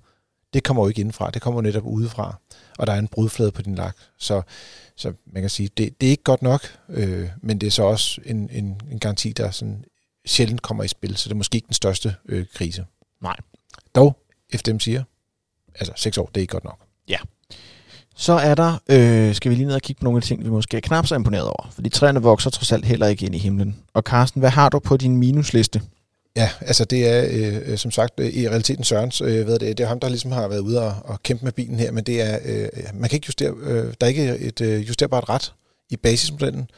det 0.53 0.63
kommer 0.63 0.84
jo 0.84 0.88
ikke 0.89 1.00
indenfra, 1.00 1.31
det 1.31 1.41
kommer 1.41 1.62
netop 1.62 1.84
udefra. 1.86 2.39
Og 2.77 2.88
der 2.88 2.93
er 2.93 3.00
en 3.00 3.07
brudflade 3.07 3.51
på 3.51 3.62
din 3.62 3.75
lak. 3.75 3.98
Så, 4.17 4.41
så 4.95 5.13
man 5.34 5.43
kan 5.43 5.50
sige, 5.50 5.69
det, 5.77 6.01
det 6.01 6.07
er 6.07 6.12
ikke 6.12 6.24
godt 6.24 6.41
nok, 6.41 6.62
øh, 6.89 7.29
men 7.41 7.62
det 7.62 7.67
er 7.67 7.72
så 7.72 7.84
også 7.84 8.22
en, 8.25 8.50
en, 8.51 8.81
en 8.91 9.00
garanti, 9.00 9.31
der 9.31 9.51
sådan 9.51 9.84
sjældent 10.25 10.62
kommer 10.62 10.84
i 10.84 10.88
spil, 10.88 11.17
så 11.17 11.29
det 11.29 11.34
er 11.34 11.38
måske 11.38 11.55
ikke 11.55 11.65
den 11.65 11.74
største 11.74 12.15
øh, 12.29 12.46
krise. 12.53 12.86
Nej. 13.22 13.36
Dog, 13.96 14.17
FDM 14.55 14.79
siger, 14.79 15.03
altså 15.75 15.94
seks 15.96 16.17
år, 16.17 16.25
det 16.25 16.38
er 16.38 16.41
ikke 16.41 16.51
godt 16.51 16.63
nok. 16.63 16.79
Ja. 17.08 17.17
Så 18.15 18.34
er 18.34 18.55
der, 18.55 18.77
øh, 18.89 19.36
skal 19.36 19.51
vi 19.51 19.55
lige 19.55 19.65
ned 19.65 19.75
og 19.75 19.82
kigge 19.82 20.00
på 20.00 20.03
nogle 20.03 20.17
af 20.17 20.22
de 20.22 20.27
ting, 20.27 20.44
vi 20.44 20.50
måske 20.50 20.77
er 20.77 20.82
knap 20.82 21.08
så 21.08 21.15
imponeret 21.15 21.46
over. 21.46 21.70
Fordi 21.72 21.89
træerne 21.89 22.22
vokser 22.22 22.50
trods 22.50 22.72
alt 22.72 22.86
heller 22.86 23.08
ikke 23.08 23.25
ind 23.25 23.36
i 23.36 23.38
himlen. 23.38 23.77
Og 23.94 24.03
Carsten, 24.03 24.39
hvad 24.39 24.50
har 24.50 24.70
du 24.70 24.79
på 24.79 24.98
din 24.98 25.17
minusliste? 25.17 25.82
Ja, 26.36 26.50
altså 26.62 26.86
det 26.86 27.08
er 27.10 27.27
øh, 27.65 27.77
som 27.77 27.91
sagt 27.91 28.20
øh, 28.20 28.27
i 28.27 28.50
realiteten 28.50 28.84
Sørens, 28.84 29.22
øh, 29.22 29.48
ved 29.48 29.60
det, 29.60 29.77
det 29.77 29.84
er 29.84 29.88
ham, 29.88 30.00
der 30.00 30.10
ligesom 30.10 30.32
har 30.32 30.48
været 30.48 30.60
ude 30.60 30.82
og, 30.82 30.96
og 31.03 31.24
kæmpe 31.24 31.46
med 31.46 31.51
bilen 31.51 31.79
her, 31.79 31.91
men 31.91 32.03
det 32.03 32.22
er, 32.22 32.39
øh, 32.46 32.70
man 32.94 33.10
kan 33.10 33.17
ikke 33.17 33.27
justere, 33.27 33.53
øh, 33.62 33.94
der 34.01 34.05
er 34.05 34.08
ikke 34.08 34.38
et 34.38 34.62
øh, 34.62 34.88
justerbart 34.88 35.29
ret 35.29 35.53
i 35.89 35.98
basismodellen, 35.98 36.70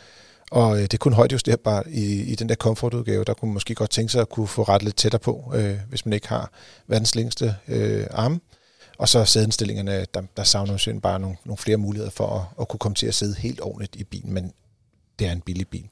og 0.51 0.75
øh, 0.75 0.81
det 0.81 0.93
er 0.93 0.97
kun 0.97 1.13
højt 1.13 1.31
justerbart 1.31 1.87
i, 1.87 2.21
i 2.21 2.35
den 2.35 2.49
der 2.49 2.55
komfortudgave, 2.55 3.23
der 3.23 3.33
kunne 3.33 3.49
man 3.49 3.53
måske 3.53 3.75
godt 3.75 3.89
tænke 3.89 4.11
sig 4.11 4.21
at 4.21 4.29
kunne 4.29 4.47
få 4.47 4.63
ret 4.63 4.83
lidt 4.83 4.95
tættere 4.95 5.19
på, 5.19 5.51
øh, 5.55 5.79
hvis 5.89 6.05
man 6.05 6.13
ikke 6.13 6.27
har 6.27 6.51
verdens 6.87 7.15
længste 7.15 7.55
øh, 7.67 8.07
arme. 8.11 8.39
Og 8.97 9.09
så 9.09 9.25
sædenstillingerne, 9.25 10.05
der, 10.13 10.21
der 10.37 10.43
savner 10.43 10.83
jo 10.87 10.99
bare 10.99 11.19
nogle, 11.19 11.37
nogle 11.45 11.57
flere 11.57 11.77
muligheder 11.77 12.11
for 12.11 12.27
at, 12.27 12.61
at 12.61 12.67
kunne 12.67 12.79
komme 12.79 12.95
til 12.95 13.07
at 13.07 13.13
sidde 13.13 13.35
helt 13.35 13.61
ordentligt 13.61 13.95
i 13.95 14.03
bilen, 14.03 14.33
men 14.33 14.53
det 15.19 15.27
er 15.27 15.31
en 15.31 15.41
billig 15.41 15.67
bil. 15.67 15.89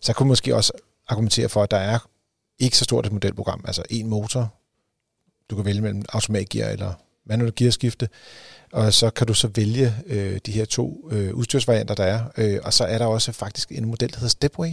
Så 0.00 0.12
kunne 0.12 0.28
måske 0.28 0.56
også 0.56 0.72
argumentere 1.08 1.48
for, 1.48 1.62
at 1.62 1.70
der 1.70 1.76
er 1.76 1.98
ikke 2.58 2.76
så 2.76 2.84
stort 2.84 3.06
et 3.06 3.12
modelprogram, 3.12 3.64
altså 3.66 3.82
en 3.90 4.06
motor, 4.06 4.54
du 5.50 5.56
kan 5.56 5.64
vælge 5.64 5.80
mellem 5.80 6.04
automatgear 6.08 6.68
eller 6.68 6.92
manuel 7.28 7.52
gearskifte, 7.56 8.08
og 8.72 8.92
så 8.92 9.10
kan 9.10 9.26
du 9.26 9.34
så 9.34 9.48
vælge 9.54 9.94
øh, 10.06 10.40
de 10.46 10.52
her 10.52 10.64
to 10.64 11.08
øh, 11.12 11.34
udstyrsvarianter, 11.34 11.94
der 11.94 12.04
er, 12.04 12.20
øh, 12.36 12.58
og 12.64 12.72
så 12.72 12.84
er 12.84 12.98
der 12.98 13.06
også 13.06 13.32
faktisk 13.32 13.72
en 13.72 13.84
model, 13.84 14.10
der 14.10 14.16
hedder 14.16 14.28
Stepway, 14.28 14.70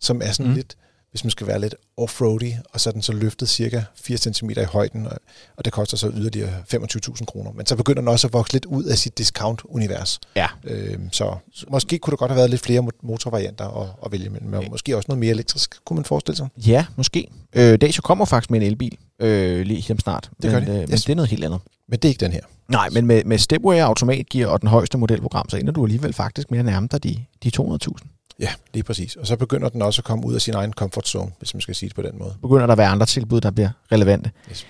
som 0.00 0.22
er 0.24 0.32
sådan 0.32 0.50
mm. 0.50 0.56
lidt 0.56 0.76
hvis 1.10 1.24
man 1.24 1.30
skal 1.30 1.46
være 1.46 1.60
lidt 1.60 1.74
offroady, 1.96 2.52
og 2.72 2.80
så 2.80 2.90
er 2.90 2.92
den 2.92 3.02
så 3.02 3.12
løftet 3.12 3.48
cirka 3.48 3.82
4 3.94 4.16
cm 4.18 4.50
i 4.50 4.54
højden, 4.54 5.06
og, 5.06 5.18
og 5.56 5.64
det 5.64 5.72
koster 5.72 5.96
så 5.96 6.10
yderligere 6.14 6.62
25.000 6.74 7.24
kroner. 7.24 7.52
Men 7.52 7.66
så 7.66 7.76
begynder 7.76 8.00
den 8.00 8.08
også 8.08 8.26
at 8.26 8.32
vokse 8.32 8.52
lidt 8.52 8.64
ud 8.64 8.84
af 8.84 8.98
sit 8.98 9.18
discount-univers. 9.18 10.20
Ja. 10.36 10.46
Øhm, 10.64 11.12
så 11.12 11.36
måske 11.68 11.98
kunne 11.98 12.10
der 12.10 12.16
godt 12.16 12.30
have 12.30 12.36
været 12.36 12.50
lidt 12.50 12.62
flere 12.62 12.86
motorvarianter 13.02 13.82
at, 13.82 13.88
at 14.04 14.12
vælge 14.12 14.30
mellem, 14.30 14.50
men 14.50 14.70
måske 14.70 14.96
også 14.96 15.06
noget 15.08 15.18
mere 15.18 15.30
elektrisk, 15.30 15.84
kunne 15.84 15.94
man 15.94 16.04
forestille 16.04 16.36
sig. 16.36 16.48
Ja, 16.56 16.86
måske. 16.96 17.28
Øh, 17.52 17.78
Dacia 17.80 18.00
kommer 18.00 18.24
faktisk 18.24 18.50
med 18.50 18.60
en 18.60 18.66
elbil 18.66 18.98
øh, 19.20 19.66
lige 19.66 19.80
hjem 19.80 20.00
snart. 20.00 20.30
Det 20.42 20.50
gør 20.50 20.60
men, 20.60 20.68
det. 20.68 20.74
Øh, 20.74 20.80
Yes. 20.82 20.88
men 20.88 20.96
det 20.98 21.08
er 21.08 21.14
noget 21.14 21.30
helt 21.30 21.44
andet. 21.44 21.60
Men 21.88 21.98
det 21.98 22.04
er 22.04 22.08
ikke 22.08 22.20
den 22.24 22.32
her. 22.32 22.40
Nej, 22.68 22.88
men 22.90 23.06
med, 23.06 23.24
med 23.24 23.38
Stepway 23.38 23.76
automatgear 23.78 24.48
og 24.48 24.60
den 24.60 24.68
højeste 24.68 24.98
modelprogram, 24.98 25.48
så 25.48 25.56
ender 25.56 25.72
du 25.72 25.84
alligevel 25.84 26.12
faktisk 26.12 26.50
mere 26.50 26.62
nærme 26.62 26.88
dig 26.92 27.02
de, 27.02 27.24
de 27.42 27.50
200.000. 27.60 27.94
Ja, 28.40 28.48
lige 28.74 28.82
præcis. 28.82 29.16
Og 29.16 29.26
så 29.26 29.36
begynder 29.36 29.68
den 29.68 29.82
også 29.82 30.00
at 30.00 30.04
komme 30.04 30.26
ud 30.26 30.34
af 30.34 30.40
sin 30.40 30.54
egen 30.54 30.72
comfort 30.72 31.08
zone, 31.08 31.30
hvis 31.38 31.54
man 31.54 31.60
skal 31.60 31.74
sige 31.74 31.88
det 31.88 31.96
på 31.96 32.02
den 32.02 32.18
måde. 32.18 32.34
Begynder 32.42 32.66
der 32.66 32.72
at 32.72 32.78
være 32.78 32.88
andre 32.88 33.06
tilbud, 33.06 33.40
der 33.40 33.50
bliver 33.50 33.70
relevante. 33.92 34.30
Yes. 34.50 34.66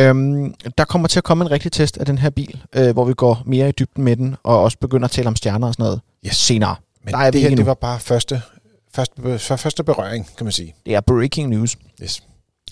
Øhm, 0.00 0.54
der 0.78 0.84
kommer 0.84 1.08
til 1.08 1.20
at 1.20 1.24
komme 1.24 1.44
en 1.44 1.50
rigtig 1.50 1.72
test 1.72 1.98
af 1.98 2.06
den 2.06 2.18
her 2.18 2.30
bil, 2.30 2.62
øh, 2.76 2.92
hvor 2.92 3.04
vi 3.04 3.14
går 3.14 3.42
mere 3.46 3.68
i 3.68 3.72
dybden 3.72 4.04
med 4.04 4.16
den, 4.16 4.36
og 4.42 4.60
også 4.62 4.78
begynder 4.78 5.04
at 5.04 5.10
tale 5.10 5.28
om 5.28 5.36
stjerner 5.36 5.66
og 5.66 5.74
sådan 5.74 5.84
noget 5.84 6.00
Yes. 6.26 6.36
senere. 6.36 6.76
Men 7.04 7.14
Der 7.14 7.20
er 7.20 7.30
det 7.30 7.40
her, 7.40 7.56
det 7.56 7.66
var 7.66 7.74
bare 7.74 8.00
første, 8.00 8.42
første, 8.94 9.38
første 9.58 9.84
berøring, 9.84 10.28
kan 10.36 10.44
man 10.46 10.52
sige. 10.52 10.74
Det 10.86 10.94
er 10.94 11.00
breaking 11.00 11.48
news. 11.48 11.76
Yes. 12.02 12.22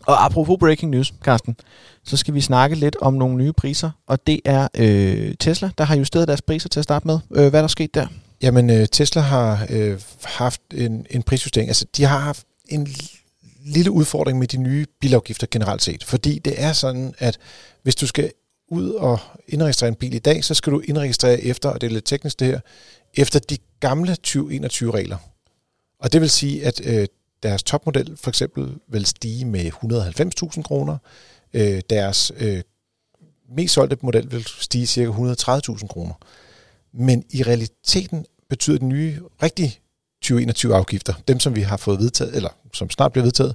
Og 0.07 0.25
apropos 0.25 0.57
breaking 0.61 0.90
news, 0.90 1.12
Carsten, 1.23 1.57
så 2.04 2.16
skal 2.16 2.35
vi 2.35 2.40
snakke 2.40 2.76
lidt 2.76 2.97
om 3.00 3.14
nogle 3.14 3.37
nye 3.37 3.52
priser, 3.52 3.90
og 4.07 4.26
det 4.26 4.40
er 4.45 4.69
øh, 4.78 5.35
Tesla, 5.40 5.71
der 5.78 5.85
har 5.85 5.97
justeret 5.97 6.28
deres 6.28 6.42
priser 6.42 6.69
til 6.69 6.80
at 6.80 6.85
starte 6.85 7.07
med. 7.07 7.19
Øh, 7.30 7.49
hvad 7.49 7.61
er 7.61 7.62
der 7.62 7.69
sket 7.69 7.95
der? 7.95 8.07
Jamen, 8.42 8.71
øh, 8.71 8.88
Tesla 8.92 9.21
har 9.23 9.66
øh, 9.71 10.00
haft 10.25 10.61
en, 10.75 11.07
en 11.11 11.23
prisjustering. 11.23 11.71
Altså, 11.71 11.87
de 11.97 12.04
har 12.04 12.19
haft 12.19 12.47
en 12.69 12.88
lille 13.64 13.90
udfordring 13.90 14.38
med 14.38 14.49
de 14.49 14.57
nye 14.57 14.87
bilafgifter 15.00 15.47
generelt 15.50 15.83
set. 15.83 16.04
Fordi 16.04 16.38
det 16.38 16.62
er 16.62 16.73
sådan, 16.73 17.14
at 17.19 17.38
hvis 17.83 17.95
du 17.95 18.07
skal 18.07 18.33
ud 18.69 18.90
og 18.90 19.19
indregistrere 19.49 19.88
en 19.88 19.95
bil 19.95 20.14
i 20.14 20.19
dag, 20.19 20.45
så 20.45 20.54
skal 20.54 20.73
du 20.73 20.80
indregistrere 20.80 21.40
efter, 21.40 21.69
og 21.69 21.80
det 21.80 21.87
er 21.87 21.90
lidt 21.90 22.04
teknisk 22.04 22.40
det 22.40 22.47
her, 22.47 22.61
efter 23.14 23.38
de 23.38 23.57
gamle 23.80 24.16
2021-regler. 24.26 25.16
Og 26.00 26.12
det 26.12 26.21
vil 26.21 26.30
sige, 26.30 26.66
at 26.66 26.80
øh, 26.85 27.07
deres 27.43 27.63
topmodel 27.63 28.17
for 28.17 28.31
eksempel 28.31 28.75
vil 28.89 29.07
stige 29.07 29.45
med 29.45 29.71
190.000 30.55 30.63
kroner. 30.63 30.97
Øh, 31.55 31.81
deres 31.91 32.33
øh, 32.37 32.63
mest 33.57 33.75
solgte 33.75 33.97
model 34.03 34.31
vil 34.33 34.45
stige 34.45 34.87
ca. 34.87 35.01
130.000 35.01 35.87
kroner. 35.87 36.15
Men 36.93 37.25
i 37.31 37.43
realiteten 37.43 38.27
betyder 38.49 38.79
den 38.79 38.89
nye, 38.89 39.21
rigtige 39.43 39.79
2021-afgifter, 40.25 41.15
dem 41.29 41.41
som 41.41 41.57
vi 41.57 41.61
har 41.61 41.77
fået 41.77 41.99
vedtaget, 41.99 42.37
eller 42.37 42.51
som 42.75 42.91
snart 42.91 43.13
bliver 43.13 43.25
vedtaget, 43.25 43.55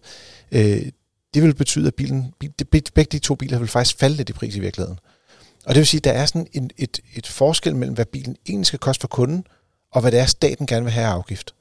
øh, 0.52 0.92
det 1.34 1.44
vil 1.44 1.56
betyde, 1.56 1.88
at 1.88 1.96
bilen, 1.96 2.34
begge 2.68 3.06
de 3.12 3.20
to 3.20 3.36
biler 3.36 3.60
vil 3.60 3.68
faktisk 3.68 3.98
falde 3.98 4.16
lidt 4.16 4.30
i 4.30 4.34
pris 4.34 4.56
i 4.56 4.60
virkeligheden. 4.60 5.00
Og 5.66 5.76
det 5.76 5.80
vil 5.80 5.88
sige, 5.88 6.00
at 6.00 6.04
der 6.04 6.12
er 6.12 6.26
sådan 6.26 6.48
en, 6.54 6.70
et, 6.78 7.00
et 7.16 7.28
forskel 7.28 7.76
mellem, 7.76 7.96
hvad 7.96 8.06
bilen 8.06 8.38
egentlig 8.48 8.66
skal 8.66 8.80
koste 8.80 9.02
for 9.02 9.08
kunden, 9.08 9.48
og 9.92 10.02
hvad 10.02 10.12
det 10.12 10.20
er, 10.20 10.26
staten 10.26 10.68
gerne 10.68 10.84
vil 10.84 10.94
have 10.94 11.08
af 11.08 11.12
afgift. 11.12 11.55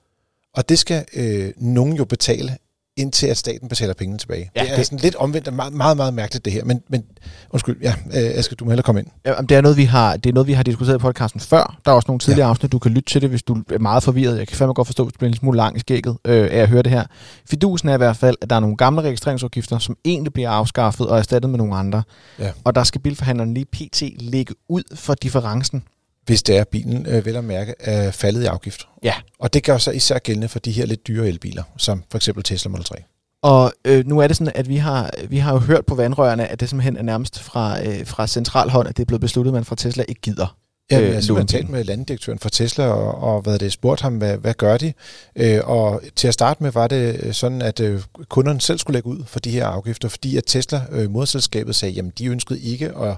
Og 0.57 0.69
det 0.69 0.79
skal 0.79 1.05
øh, 1.17 1.51
nogen 1.57 1.97
jo 1.97 2.05
betale, 2.05 2.57
indtil 2.97 3.27
at 3.27 3.37
staten 3.37 3.69
betaler 3.69 3.95
pengene 3.95 4.19
tilbage. 4.19 4.51
Ja, 4.57 4.63
det 4.63 4.71
er 4.73 4.77
det- 4.77 4.87
sådan 4.87 4.99
lidt 4.99 5.15
omvendt 5.15 5.49
og 5.49 5.55
meget, 5.55 5.73
meget, 5.73 5.97
meget 5.97 6.15
mærkeligt 6.15 6.45
det 6.45 6.53
her. 6.53 6.65
Men, 6.65 6.83
men 6.89 7.05
undskyld, 7.51 7.77
ja, 7.83 7.95
øh, 8.07 8.39
Asger, 8.39 8.57
du 8.57 8.65
må 8.65 8.71
hellere 8.71 8.83
komme 8.85 9.01
ind. 9.01 9.09
Ja, 9.27 9.35
Det 9.49 9.53
er, 9.57 9.61
noget, 9.61 9.77
vi 9.77 9.85
har, 9.85 10.17
det 10.17 10.31
er 10.31 10.35
noget, 10.35 10.47
vi 10.47 10.53
har 10.53 10.63
diskuteret 10.63 10.97
i 10.97 10.99
podcasten 10.99 11.41
før. 11.41 11.79
Der 11.85 11.91
er 11.91 11.95
også 11.97 12.07
nogle 12.09 12.19
tidligere 12.19 12.47
ja. 12.47 12.51
afsnit, 12.51 12.73
du 12.73 12.79
kan 12.79 12.91
lytte 12.91 13.11
til 13.11 13.23
det, 13.23 13.31
hvis 13.31 13.43
du 13.43 13.57
er 13.73 13.79
meget 13.79 14.03
forvirret. 14.03 14.39
Jeg 14.39 14.49
kan 14.49 14.57
fandme 14.57 14.75
godt 14.75 14.89
forstå, 14.89 15.05
hvis 15.05 15.13
du 15.13 15.19
bliver 15.19 15.31
en 15.31 15.37
smule 15.37 15.57
lang 15.57 15.77
i 15.77 15.81
skægget 15.81 16.17
øh, 16.25 16.49
af 16.53 16.59
at 16.59 16.69
høre 16.69 16.83
det 16.83 16.93
her. 16.93 17.05
Fidusen 17.51 17.89
er 17.89 17.95
i 17.95 17.97
hvert 17.97 18.17
fald, 18.17 18.37
at 18.43 18.51
der 18.51 18.57
er 18.57 18.61
nogle 18.61 18.77
gamle 18.77 19.03
registreringsafgifter, 19.03 19.79
som 19.79 19.97
egentlig 20.05 20.33
bliver 20.33 20.51
afskaffet 20.51 21.07
og 21.07 21.19
erstattet 21.19 21.51
med 21.51 21.59
nogle 21.59 21.77
andre. 21.77 22.03
Ja. 22.39 22.51
Og 22.65 22.75
der 22.75 22.85
skal 22.85 23.01
bilforhandleren 23.01 23.55
lige 23.55 23.67
pt. 23.67 24.03
lægge 24.19 24.55
ud 24.69 24.83
for 24.95 25.15
differencen 25.15 25.83
hvis 26.27 26.43
det 26.43 26.57
er, 26.57 26.61
at 26.61 26.69
bilen 26.69 27.07
øh, 27.07 27.27
vel 27.27 27.37
at 27.37 27.45
mærke 27.45 27.75
er 27.81 28.11
faldet 28.11 28.43
i 28.43 28.47
afgift. 28.47 28.89
Ja. 29.03 29.15
Og 29.39 29.55
det 29.55 29.65
gør 29.65 29.79
sig 29.79 29.97
især 29.97 30.19
gældende 30.19 30.49
for 30.49 30.59
de 30.59 30.73
her 30.73 30.87
lidt 30.87 31.07
dyre 31.07 31.29
elbiler, 31.29 31.63
som 31.77 32.05
for 32.11 32.19
eksempel 32.19 32.45
Tesla 32.45 32.71
Model 32.71 32.85
3. 32.85 32.95
Og 33.43 33.73
øh, 33.85 34.07
nu 34.07 34.19
er 34.19 34.27
det 34.27 34.37
sådan, 34.37 34.53
at 34.55 34.69
vi 34.69 34.77
har, 34.77 35.11
vi 35.29 35.39
har 35.39 35.53
jo 35.53 35.59
hørt 35.59 35.87
på 35.87 35.95
vandrørene, 35.95 36.49
at 36.49 36.61
det 36.61 36.69
simpelthen 36.69 36.97
er 36.97 37.03
nærmest 37.03 37.41
fra, 37.41 37.87
øh, 37.87 38.07
fra 38.07 38.27
central 38.27 38.71
hånd, 38.71 38.89
at 38.89 38.97
det 38.97 39.03
er 39.03 39.07
blevet 39.07 39.21
besluttet, 39.21 39.51
at 39.51 39.55
man 39.55 39.65
fra 39.65 39.77
Tesla 39.77 40.05
ikke 40.09 40.21
gider. 40.21 40.57
Ja, 40.91 41.01
øh, 41.01 41.09
øh, 41.09 41.15
jeg 41.15 41.37
har 41.37 41.45
talt 41.45 41.69
med 41.69 41.85
landdirektøren 41.85 42.39
for 42.39 42.49
Tesla 42.49 42.87
og, 42.87 43.23
og 43.23 43.41
hvad 43.41 43.59
det, 43.59 43.73
spurgt 43.73 44.01
ham, 44.01 44.19
hvad, 44.19 44.37
hvad 44.37 44.55
gør 44.55 44.77
de? 44.77 44.93
Øh, 45.37 45.61
og 45.65 46.03
til 46.17 46.29
at 46.29 46.35
starte 46.35 46.63
med 46.63 46.73
var 46.73 46.87
det 46.87 47.37
sådan, 47.37 47.63
at 47.63 47.81
øh, 47.81 48.03
kunderne 48.29 48.61
selv 48.61 48.79
skulle 48.79 48.95
lægge 48.95 49.09
ud 49.09 49.23
for 49.27 49.41
de 49.41 49.51
her 49.51 49.67
afgifter, 49.67 50.09
fordi 50.09 50.37
at 50.37 50.45
Tesla, 50.47 50.83
øh, 50.91 51.11
moderselskabet, 51.11 51.75
sagde, 51.75 51.95
jamen 51.95 52.13
de 52.19 52.27
ønskede 52.27 52.61
ikke 52.61 52.87
at, 52.97 53.17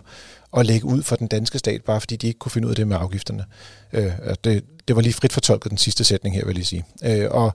at 0.56 0.66
lægge 0.66 0.86
ud 0.86 1.02
for 1.02 1.16
den 1.16 1.26
danske 1.26 1.58
stat, 1.58 1.84
bare 1.84 2.00
fordi 2.00 2.16
de 2.16 2.26
ikke 2.26 2.38
kunne 2.38 2.52
finde 2.52 2.66
ud 2.66 2.72
af 2.72 2.76
det 2.76 2.88
med 2.88 2.96
afgifterne. 3.00 3.44
Øh, 3.92 4.12
det, 4.44 4.64
det 4.88 4.96
var 4.96 5.02
lige 5.02 5.12
frit 5.12 5.32
fortolket 5.32 5.70
den 5.70 5.78
sidste 5.78 6.04
sætning 6.04 6.36
her, 6.36 6.46
vil 6.46 6.56
jeg 6.56 6.66
sige. 6.66 6.84
Øh, 7.04 7.30
og, 7.30 7.54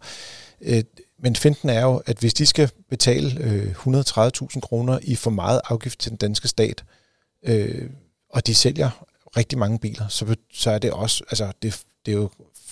øh, 0.62 0.84
men 1.24 1.36
finten 1.36 1.70
er 1.70 1.82
jo, 1.82 2.02
at 2.06 2.18
hvis 2.18 2.34
de 2.34 2.46
skal 2.46 2.72
betale 2.90 3.40
øh, 3.40 3.72
130.000 3.72 4.60
kroner 4.60 5.00
i 5.02 5.16
for 5.16 5.32
meget 5.32 5.62
afgift 5.70 6.00
til 6.00 6.10
den 6.10 6.18
danske 6.18 6.48
stat, 6.48 6.84
øh, 7.44 7.90
og 8.30 8.48
de 8.48 8.56
sælger 8.56 9.06
rigtig 9.38 9.60
mange 9.60 9.80
biler, 9.80 10.08
så, 10.08 10.36
så 10.54 10.72
er 10.72 10.78
det 10.78 10.92
også, 10.92 11.24
altså 11.30 11.52
det, 11.62 11.82
det, 12.06 12.12
er 12.12 12.16
jo, 12.16 12.30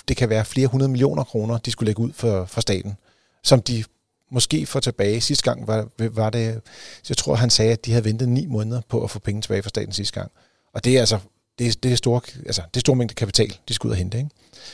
det 0.08 0.18
kan 0.18 0.30
være 0.30 0.46
flere 0.46 0.68
hundrede 0.68 0.90
millioner 0.90 1.24
kroner, 1.24 1.58
de 1.58 1.72
skulle 1.72 1.88
lægge 1.88 2.02
ud 2.02 2.14
for, 2.14 2.46
for 2.46 2.62
staten, 2.62 2.98
som 3.44 3.62
de 3.62 3.84
måske 4.32 4.66
får 4.66 4.80
tilbage. 4.80 5.22
Sidste 5.22 5.44
gang 5.44 5.68
var, 5.68 5.88
var 5.98 6.30
det, 6.30 6.62
jeg 7.10 7.18
tror 7.18 7.36
han 7.36 7.50
sagde, 7.50 7.72
at 7.72 7.86
de 7.86 7.92
havde 7.92 8.06
ventet 8.06 8.30
ni 8.30 8.46
måneder 8.46 8.82
på 8.90 9.04
at 9.04 9.12
få 9.12 9.20
penge 9.20 9.42
tilbage 9.42 9.62
fra 9.62 9.70
staten 9.70 9.94
sidste 9.94 10.20
gang. 10.20 10.32
Og 10.74 10.84
det 10.84 10.96
er 10.96 11.00
altså, 11.00 11.20
det 11.60 11.68
er, 11.68 11.72
det 11.84 11.92
er 11.92 11.96
store, 11.96 12.22
altså, 12.46 12.62
det 12.74 12.80
er 12.80 12.80
store 12.80 12.96
mængde 12.96 13.14
kapital, 13.14 13.58
de 13.68 13.74
skulle 13.74 13.90
ud 13.90 13.94
og 13.94 13.98
hente. 13.98 14.18
Ikke? 14.18 14.30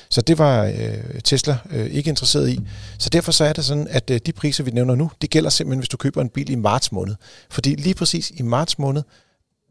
Så 0.10 0.22
det 0.22 0.38
var 0.38 0.64
øh, 0.66 1.22
Tesla 1.24 1.58
øh, 1.70 1.86
ikke 1.86 2.10
interesseret 2.10 2.50
i. 2.50 2.60
Så 3.00 3.10
derfor 3.10 3.32
så 3.32 3.46
er 3.46 3.54
det 3.54 3.66
sådan, 3.66 3.88
at 3.90 4.10
øh, 4.10 4.20
de 4.26 4.34
priser, 4.34 4.64
vi 4.64 4.72
nævner 4.72 4.96
nu, 4.96 5.12
det 5.22 5.30
gælder 5.30 5.50
simpelthen, 5.50 5.80
hvis 5.80 5.90
du 5.90 5.98
køber 5.98 6.22
en 6.22 6.30
bil 6.30 6.50
i 6.50 6.56
marts 6.56 6.92
måned. 6.92 7.16
Fordi 7.50 7.76
lige 7.76 7.94
præcis 7.96 8.32
i 8.36 8.42
marts 8.42 8.80
måned, 8.80 9.04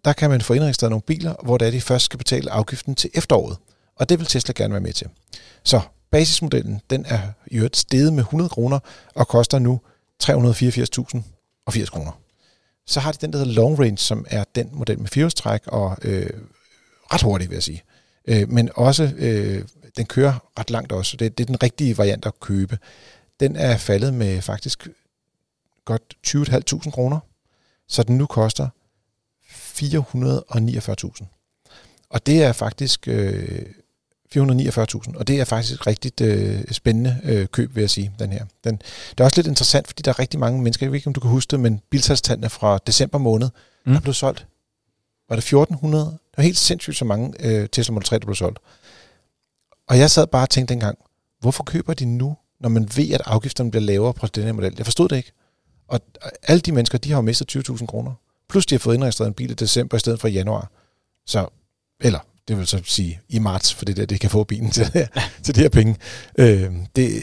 der 0.04 0.12
kan 0.12 0.30
man 0.30 0.40
få 0.40 0.52
indregistreret 0.52 0.90
nogle 0.90 1.02
biler, 1.02 1.34
hvor 1.42 1.58
det 1.58 1.66
er, 1.66 1.70
de 1.70 1.80
først 1.80 2.04
skal 2.04 2.18
betale 2.18 2.50
afgiften 2.50 2.94
til 2.94 3.10
efteråret. 3.14 3.56
Og 3.96 4.08
det 4.08 4.18
vil 4.18 4.26
Tesla 4.26 4.52
gerne 4.56 4.72
være 4.72 4.80
med 4.80 4.92
til. 4.92 5.06
Så 5.64 5.80
basismodellen, 6.14 6.80
den 6.90 7.06
er 7.08 7.20
i 7.46 7.56
øvrigt 7.56 7.76
steget 7.76 8.12
med 8.12 8.22
100 8.22 8.48
kroner 8.48 8.78
og 9.14 9.28
koster 9.28 9.58
nu 9.58 9.80
384.080 10.22 11.86
kroner. 11.86 12.20
Så 12.86 13.00
har 13.00 13.12
de 13.12 13.18
den, 13.20 13.32
der 13.32 13.38
hedder 13.38 13.52
Long 13.52 13.78
Range, 13.78 13.98
som 13.98 14.26
er 14.30 14.44
den 14.54 14.70
model 14.72 14.98
med 14.98 15.08
firehjulstræk 15.08 15.66
og 15.66 15.96
øh, 16.02 16.30
ret 17.12 17.22
hurtigt, 17.22 17.50
vil 17.50 17.56
jeg 17.56 17.62
sige. 17.62 17.82
Øh, 18.28 18.50
men 18.50 18.70
også, 18.74 19.12
øh, 19.16 19.64
den 19.96 20.06
kører 20.06 20.50
ret 20.58 20.70
langt 20.70 20.92
også. 20.92 21.16
Det, 21.16 21.38
det 21.38 21.44
er 21.44 21.46
den 21.46 21.62
rigtige 21.62 21.98
variant 21.98 22.26
at 22.26 22.40
købe. 22.40 22.78
Den 23.40 23.56
er 23.56 23.76
faldet 23.76 24.14
med 24.14 24.42
faktisk 24.42 24.88
godt 25.84 26.02
20.500 26.26 26.90
kroner, 26.90 27.20
så 27.88 28.02
den 28.02 28.18
nu 28.18 28.26
koster 28.26 28.68
449.000. 29.50 32.06
Og 32.10 32.26
det 32.26 32.42
er 32.42 32.52
faktisk 32.52 33.08
øh, 33.08 33.66
449.000, 34.36 35.18
og 35.18 35.28
det 35.28 35.40
er 35.40 35.44
faktisk 35.44 35.74
et 35.74 35.86
rigtig 35.86 36.12
øh, 36.22 36.64
spændende 36.70 37.20
øh, 37.24 37.46
køb, 37.46 37.74
vil 37.74 37.80
jeg 37.80 37.90
sige, 37.90 38.12
den 38.18 38.32
her. 38.32 38.44
Den, 38.64 38.76
det 39.10 39.20
er 39.20 39.24
også 39.24 39.38
lidt 39.38 39.46
interessant, 39.46 39.86
fordi 39.86 40.02
der 40.02 40.10
er 40.10 40.18
rigtig 40.18 40.40
mange 40.40 40.62
mennesker, 40.62 40.86
jeg 40.86 40.92
ved 40.92 40.96
ikke, 40.96 41.06
om 41.06 41.14
du 41.14 41.20
kan 41.20 41.30
huske 41.30 41.50
det, 41.50 41.60
men 41.60 41.80
bilsalgstallene 41.90 42.50
fra 42.50 42.78
december 42.86 43.18
måned, 43.18 43.48
mm. 43.86 43.92
der 43.92 44.00
blev 44.00 44.14
solgt, 44.14 44.46
var 45.28 45.36
det 45.36 45.42
1400? 45.42 46.04
Det 46.04 46.36
var 46.36 46.42
helt 46.42 46.58
sindssygt 46.58 46.96
så 46.96 47.04
mange 47.04 47.34
øh, 47.40 47.68
Tesla 47.68 47.92
Model 47.92 48.06
3, 48.06 48.18
der 48.18 48.26
blev 48.26 48.34
solgt. 48.34 48.58
Og 49.88 49.98
jeg 49.98 50.10
sad 50.10 50.26
bare 50.26 50.42
og 50.42 50.50
tænkte 50.50 50.74
dengang, 50.74 50.98
hvorfor 51.40 51.64
køber 51.64 51.94
de 51.94 52.04
nu, 52.04 52.36
når 52.60 52.68
man 52.68 52.88
ved, 52.96 53.10
at 53.10 53.22
afgifterne 53.24 53.70
bliver 53.70 53.84
lavere 53.84 54.14
på 54.14 54.26
den 54.26 54.44
her 54.44 54.52
model? 54.52 54.74
Jeg 54.76 54.86
forstod 54.86 55.08
det 55.08 55.16
ikke. 55.16 55.32
Og 55.88 56.00
alle 56.42 56.60
de 56.60 56.72
mennesker, 56.72 56.98
de 56.98 57.10
har 57.10 57.16
jo 57.16 57.22
mistet 57.22 57.70
20.000 57.70 57.86
kroner. 57.86 58.12
Plus 58.48 58.66
de 58.66 58.74
har 58.74 58.78
fået 58.78 58.94
indregistreret 58.94 59.28
en 59.28 59.34
bil 59.34 59.50
i 59.50 59.54
december 59.54 59.96
i 59.96 60.00
stedet 60.00 60.20
for 60.20 60.28
januar. 60.28 60.70
Så, 61.26 61.46
eller 62.00 62.20
det 62.48 62.58
vil 62.58 62.66
så 62.66 62.80
sige 62.84 63.20
i 63.28 63.38
marts, 63.38 63.74
for 63.74 63.84
det 63.84 63.96
der, 63.96 64.06
det 64.06 64.20
kan 64.20 64.30
få 64.30 64.44
bilen 64.44 64.70
til, 64.70 64.86
til 65.44 65.54
de 65.54 65.60
her 65.60 65.68
penge. 65.68 65.96
Øh, 66.38 66.72
det, 66.96 67.22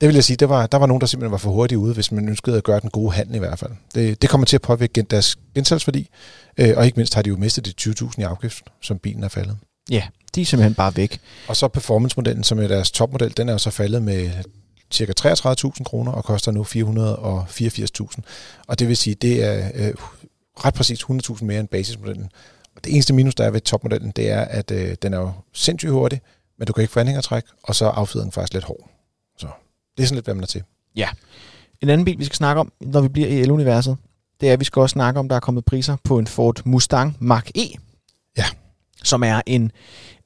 det 0.00 0.08
vil 0.08 0.14
jeg 0.14 0.24
sige, 0.24 0.36
der 0.36 0.46
var, 0.46 0.66
der 0.66 0.78
var 0.78 0.86
nogen, 0.86 1.00
der 1.00 1.06
simpelthen 1.06 1.32
var 1.32 1.38
for 1.38 1.50
hurtigt 1.50 1.78
ude, 1.78 1.94
hvis 1.94 2.12
man 2.12 2.28
ønskede 2.28 2.56
at 2.56 2.64
gøre 2.64 2.80
den 2.80 2.90
gode 2.90 3.12
handel 3.12 3.34
i 3.34 3.38
hvert 3.38 3.58
fald. 3.58 3.72
Det, 3.94 4.22
det 4.22 4.30
kommer 4.30 4.44
til 4.44 4.56
at 4.56 4.62
påvirke 4.62 5.02
deres 5.02 5.38
gensalgsværdi, 5.54 6.08
øh, 6.58 6.74
og 6.76 6.86
ikke 6.86 6.96
mindst 6.96 7.14
har 7.14 7.22
de 7.22 7.28
jo 7.28 7.36
mistet 7.36 7.66
de 7.66 7.90
20.000 7.90 8.12
i 8.18 8.22
afgift, 8.22 8.64
som 8.82 8.98
bilen 8.98 9.24
er 9.24 9.28
faldet. 9.28 9.56
Ja, 9.90 10.02
de 10.34 10.40
er 10.40 10.44
simpelthen 10.44 10.74
bare 10.74 10.96
væk. 10.96 11.20
Og 11.48 11.56
så 11.56 11.68
performance-modellen, 11.68 12.44
som 12.44 12.58
er 12.58 12.68
deres 12.68 12.90
topmodel, 12.90 13.36
den 13.36 13.48
er 13.48 13.52
jo 13.52 13.58
så 13.58 13.70
faldet 13.70 14.02
med 14.02 14.30
cirka 14.90 15.12
33.000 15.20 15.82
kroner 15.84 16.12
og 16.12 16.24
koster 16.24 16.52
nu 16.52 16.62
484.000. 16.62 18.20
Og 18.66 18.78
det 18.78 18.88
vil 18.88 18.96
sige, 18.96 19.14
det 19.14 19.44
er 19.44 19.70
øh, 19.74 19.94
ret 20.64 20.74
præcis 20.74 21.02
100.000 21.02 21.44
mere 21.44 21.60
end 21.60 21.68
basismodellen. 21.68 22.30
Og 22.76 22.84
det 22.84 22.92
eneste 22.92 23.14
minus, 23.14 23.34
der 23.34 23.44
er 23.44 23.50
ved 23.50 23.60
topmodellen, 23.60 24.10
det 24.10 24.30
er, 24.30 24.40
at 24.40 24.70
øh, 24.70 24.96
den 25.02 25.14
er 25.14 25.18
jo 25.18 25.32
sindssygt 25.52 25.92
hurtig, 25.92 26.20
men 26.58 26.66
du 26.66 26.72
kan 26.72 26.82
ikke 26.82 26.92
få 26.92 27.00
anhængertræk, 27.00 27.44
og 27.62 27.74
så 27.74 27.86
er 27.86 27.90
affjedringen 27.90 28.32
faktisk 28.32 28.52
lidt 28.52 28.64
hård. 28.64 28.90
Så 29.38 29.46
det 29.96 30.02
er 30.02 30.06
sådan 30.06 30.16
lidt, 30.16 30.26
hvad 30.26 30.34
man 30.34 30.42
er 30.42 30.46
til. 30.46 30.62
Ja. 30.96 31.08
En 31.80 31.88
anden 31.88 32.04
bil, 32.04 32.18
vi 32.18 32.24
skal 32.24 32.36
snakke 32.36 32.60
om, 32.60 32.72
når 32.80 33.00
vi 33.00 33.08
bliver 33.08 33.28
i 33.28 33.40
el-universet, 33.40 33.96
det 34.40 34.48
er, 34.48 34.52
at 34.52 34.60
vi 34.60 34.64
skal 34.64 34.80
også 34.80 34.92
snakke 34.92 35.20
om, 35.20 35.28
der 35.28 35.36
er 35.36 35.40
kommet 35.40 35.64
priser 35.64 35.96
på 36.04 36.18
en 36.18 36.26
Ford 36.26 36.62
Mustang 36.64 37.16
Mach-E. 37.20 37.76
Ja. 38.36 38.44
Som 39.04 39.22
er 39.22 39.42
en, 39.46 39.72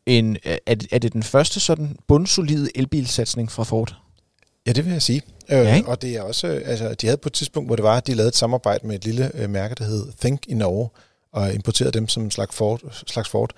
en 0.06 0.36
er, 0.44 0.74
det, 0.74 0.88
er 0.92 0.98
det 0.98 1.12
den 1.12 1.22
første 1.22 1.60
sådan 1.60 1.96
bundsolide 2.08 2.70
elbilsatsning 2.74 3.52
fra 3.52 3.64
Ford? 3.64 3.96
Ja, 4.66 4.72
det 4.72 4.84
vil 4.84 4.92
jeg 4.92 5.02
sige. 5.02 5.22
Øh, 5.50 5.58
ja, 5.58 5.82
og 5.86 6.02
det 6.02 6.16
er 6.16 6.22
også, 6.22 6.46
altså, 6.46 6.94
de 6.94 7.06
havde 7.06 7.16
på 7.16 7.28
et 7.28 7.32
tidspunkt, 7.32 7.68
hvor 7.68 7.76
det 7.76 7.82
var, 7.82 7.96
at 7.96 8.06
de 8.06 8.14
lavede 8.14 8.28
et 8.28 8.36
samarbejde 8.36 8.86
med 8.86 8.96
et 8.96 9.04
lille 9.04 9.30
øh, 9.34 9.50
mærke, 9.50 9.74
der 9.74 9.84
hed 9.84 10.12
Think 10.20 10.46
i 10.48 10.54
Norge, 10.54 10.88
og 11.36 11.54
importerede 11.54 11.92
dem 11.92 12.08
som 12.08 12.30
slags 12.30 12.56
Ford. 12.56 12.80
Slags 13.06 13.28
Ford. 13.28 13.50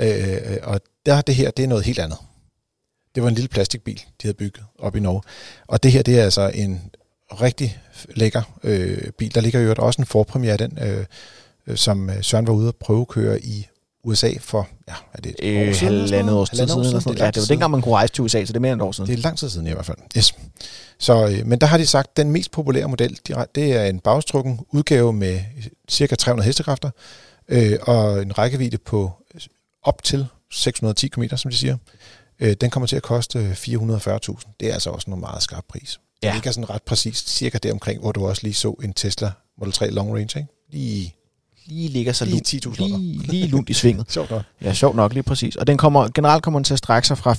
Øh, 0.00 0.32
øh, 0.32 0.58
og 0.62 0.80
der 1.06 1.20
det 1.20 1.34
her, 1.34 1.50
det 1.50 1.62
er 1.62 1.68
noget 1.68 1.84
helt 1.84 1.98
andet. 1.98 2.18
Det 3.14 3.22
var 3.22 3.28
en 3.28 3.34
lille 3.34 3.48
plastikbil, 3.48 3.96
de 3.96 4.22
havde 4.22 4.34
bygget 4.34 4.64
op 4.78 4.96
i 4.96 5.00
Norge. 5.00 5.22
Og 5.66 5.82
det 5.82 5.92
her, 5.92 6.02
det 6.02 6.18
er 6.18 6.24
altså 6.24 6.50
en 6.54 6.90
rigtig 7.40 7.78
lækker 8.08 8.42
øh, 8.62 9.10
bil. 9.10 9.34
Der 9.34 9.40
ligger 9.40 9.60
jo 9.60 9.74
også 9.78 10.02
en 10.02 10.06
forpremiere 10.06 10.52
af 10.52 10.58
den, 10.58 10.78
øh, 10.82 11.04
øh 11.66 11.76
som 11.76 12.10
øh, 12.10 12.22
Søren 12.22 12.46
var 12.46 12.52
ude 12.52 12.68
at 12.68 12.76
prøve 12.76 13.00
at 13.00 13.08
køre 13.08 13.40
i 13.40 13.66
USA 14.08 14.30
for, 14.40 14.68
ja, 14.88 14.94
er 15.12 15.20
det 15.20 15.34
et 15.38 15.62
øh, 15.62 15.68
år 15.68 15.72
siden? 15.72 16.00
Halvandet 16.00 16.34
års 16.34 16.50
tid 16.50 16.56
siden. 16.56 16.80
Eller 16.80 17.00
sådan. 17.00 17.14
Det 17.14 17.20
ja, 17.20 17.30
det 17.30 17.40
var 17.40 17.46
dengang, 17.46 17.70
man 17.70 17.82
kunne 17.82 17.94
rejse 17.94 18.14
til 18.14 18.24
USA, 18.24 18.44
så 18.44 18.52
det 18.52 18.56
er 18.56 18.60
mere 18.60 18.72
end 18.72 18.80
et 18.80 18.86
år 18.86 18.92
siden. 18.92 19.10
Det 19.10 19.18
er 19.18 19.22
lang 19.22 19.38
tid 19.38 19.50
siden 19.50 19.66
i 19.66 19.72
hvert 19.72 19.86
fald. 19.86 19.96
Yes. 20.16 20.34
Så, 20.98 21.26
øh, 21.26 21.46
men 21.46 21.60
der 21.60 21.66
har 21.66 21.78
de 21.78 21.86
sagt, 21.86 22.08
at 22.10 22.16
den 22.16 22.30
mest 22.30 22.50
populære 22.50 22.88
model, 22.88 23.18
det 23.54 23.72
er 23.72 23.84
en 23.84 24.00
bagstrukken 24.00 24.60
udgave 24.72 25.12
med 25.12 25.40
cirka 25.88 26.14
300 26.14 26.46
hestekræfter, 26.46 26.90
øh, 27.48 27.78
og 27.82 28.22
en 28.22 28.38
rækkevidde 28.38 28.78
på 28.78 29.12
op 29.82 30.02
til 30.02 30.26
610 30.50 31.08
km, 31.08 31.36
som 31.36 31.50
de 31.50 31.56
siger. 31.56 31.76
Øh, 32.40 32.54
den 32.60 32.70
kommer 32.70 32.86
til 32.86 32.96
at 32.96 33.02
koste 33.02 33.52
440.000. 33.52 34.56
Det 34.60 34.68
er 34.68 34.72
altså 34.72 34.90
også 34.90 35.10
en 35.10 35.20
meget 35.20 35.42
skarp 35.42 35.64
pris. 35.68 36.00
Ja. 36.22 36.26
Det 36.26 36.34
ligger 36.34 36.50
sådan 36.50 36.70
ret 36.70 36.82
præcist, 36.82 37.30
cirka 37.30 37.58
deromkring, 37.58 38.00
hvor 38.00 38.12
du 38.12 38.26
også 38.26 38.42
lige 38.42 38.54
så 38.54 38.70
en 38.82 38.92
Tesla 38.92 39.32
Model 39.58 39.72
3 39.72 39.90
Long 39.90 40.14
Range, 40.14 40.38
ikke? 40.38 40.46
Lige 40.70 41.14
lige 41.68 41.88
ligger 41.88 42.12
så 42.12 42.24
lige 42.24 42.42
10.000 42.48 42.86
lige, 42.86 43.22
lige 43.26 43.46
lunt 43.46 43.70
i 43.70 43.72
svinget. 43.72 44.10
sjovt 44.12 44.30
nok. 44.30 44.42
Ja, 44.62 44.74
sjovt 44.74 44.96
nok, 44.96 45.12
lige 45.12 45.22
præcis. 45.22 45.56
Og 45.56 45.66
den 45.66 45.76
kommer, 45.76 46.08
generelt 46.14 46.42
kommer 46.42 46.60
den 46.60 46.64
til 46.64 46.74
at 46.74 46.78
strække 46.78 47.08
sig 47.08 47.18
fra 47.18 47.32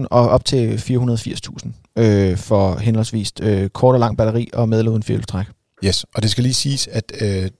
400.000 0.00 0.06
og 0.10 0.28
op 0.28 0.44
til 0.44 0.76
480.000 0.76 2.02
øh, 2.02 2.36
for 2.36 2.78
henholdsvis 2.78 3.32
øh, 3.42 3.68
kort 3.68 3.94
og 3.94 4.00
lang 4.00 4.16
batteri 4.16 4.48
og 4.52 4.68
med 4.68 4.78
eller 4.78 4.92
uden 4.92 5.02
fjælstræk. 5.02 5.46
Yes, 5.84 6.06
og 6.14 6.22
det 6.22 6.30
skal 6.30 6.42
lige 6.42 6.54
siges, 6.54 6.86
at 6.86 7.12
øh, 7.20 7.50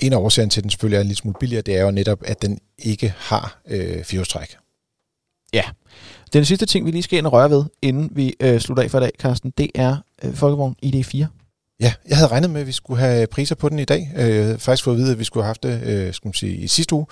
en 0.00 0.12
af 0.12 0.16
årsagerne 0.16 0.50
til, 0.50 0.60
at 0.60 0.62
den 0.62 0.70
selvfølgelig 0.70 0.96
er 0.96 1.00
en 1.00 1.06
lille 1.06 1.18
smule 1.18 1.36
billigere, 1.40 1.62
det 1.62 1.76
er 1.76 1.82
jo 1.82 1.90
netop, 1.90 2.18
at 2.24 2.42
den 2.42 2.58
ikke 2.78 3.14
har 3.18 3.60
øh, 3.68 4.04
fjolstræk. 4.04 4.56
Ja. 5.52 5.62
Den 6.32 6.44
sidste 6.44 6.66
ting, 6.66 6.86
vi 6.86 6.90
lige 6.90 7.02
skal 7.02 7.18
ind 7.18 7.26
og 7.26 7.32
røre 7.32 7.50
ved, 7.50 7.64
inden 7.82 8.10
vi 8.12 8.34
øh, 8.40 8.60
slutter 8.60 8.84
af 8.84 8.90
for 8.90 8.98
i 8.98 9.00
dag, 9.00 9.10
Carsten, 9.18 9.52
det 9.58 9.70
er 9.74 9.96
øh, 10.24 10.34
Folkevogn 10.34 10.76
ID4. 10.84 11.43
Ja, 11.80 11.92
jeg 12.08 12.16
havde 12.16 12.30
regnet 12.30 12.50
med, 12.50 12.60
at 12.60 12.66
vi 12.66 12.72
skulle 12.72 13.00
have 13.00 13.26
priser 13.26 13.54
på 13.54 13.68
den 13.68 13.78
i 13.78 13.84
dag. 13.84 14.12
Øh, 14.16 14.34
jeg 14.34 14.44
havde 14.44 14.58
faktisk 14.58 14.84
fået 14.84 14.94
at 14.94 14.98
vide, 14.98 15.12
at 15.12 15.18
vi 15.18 15.24
skulle 15.24 15.44
have 15.44 15.48
haft 15.48 15.62
det 15.62 15.82
øh, 15.82 16.14
skal 16.14 16.28
man 16.28 16.34
sige, 16.34 16.56
i 16.56 16.66
sidste 16.68 16.94
uge. 16.94 17.06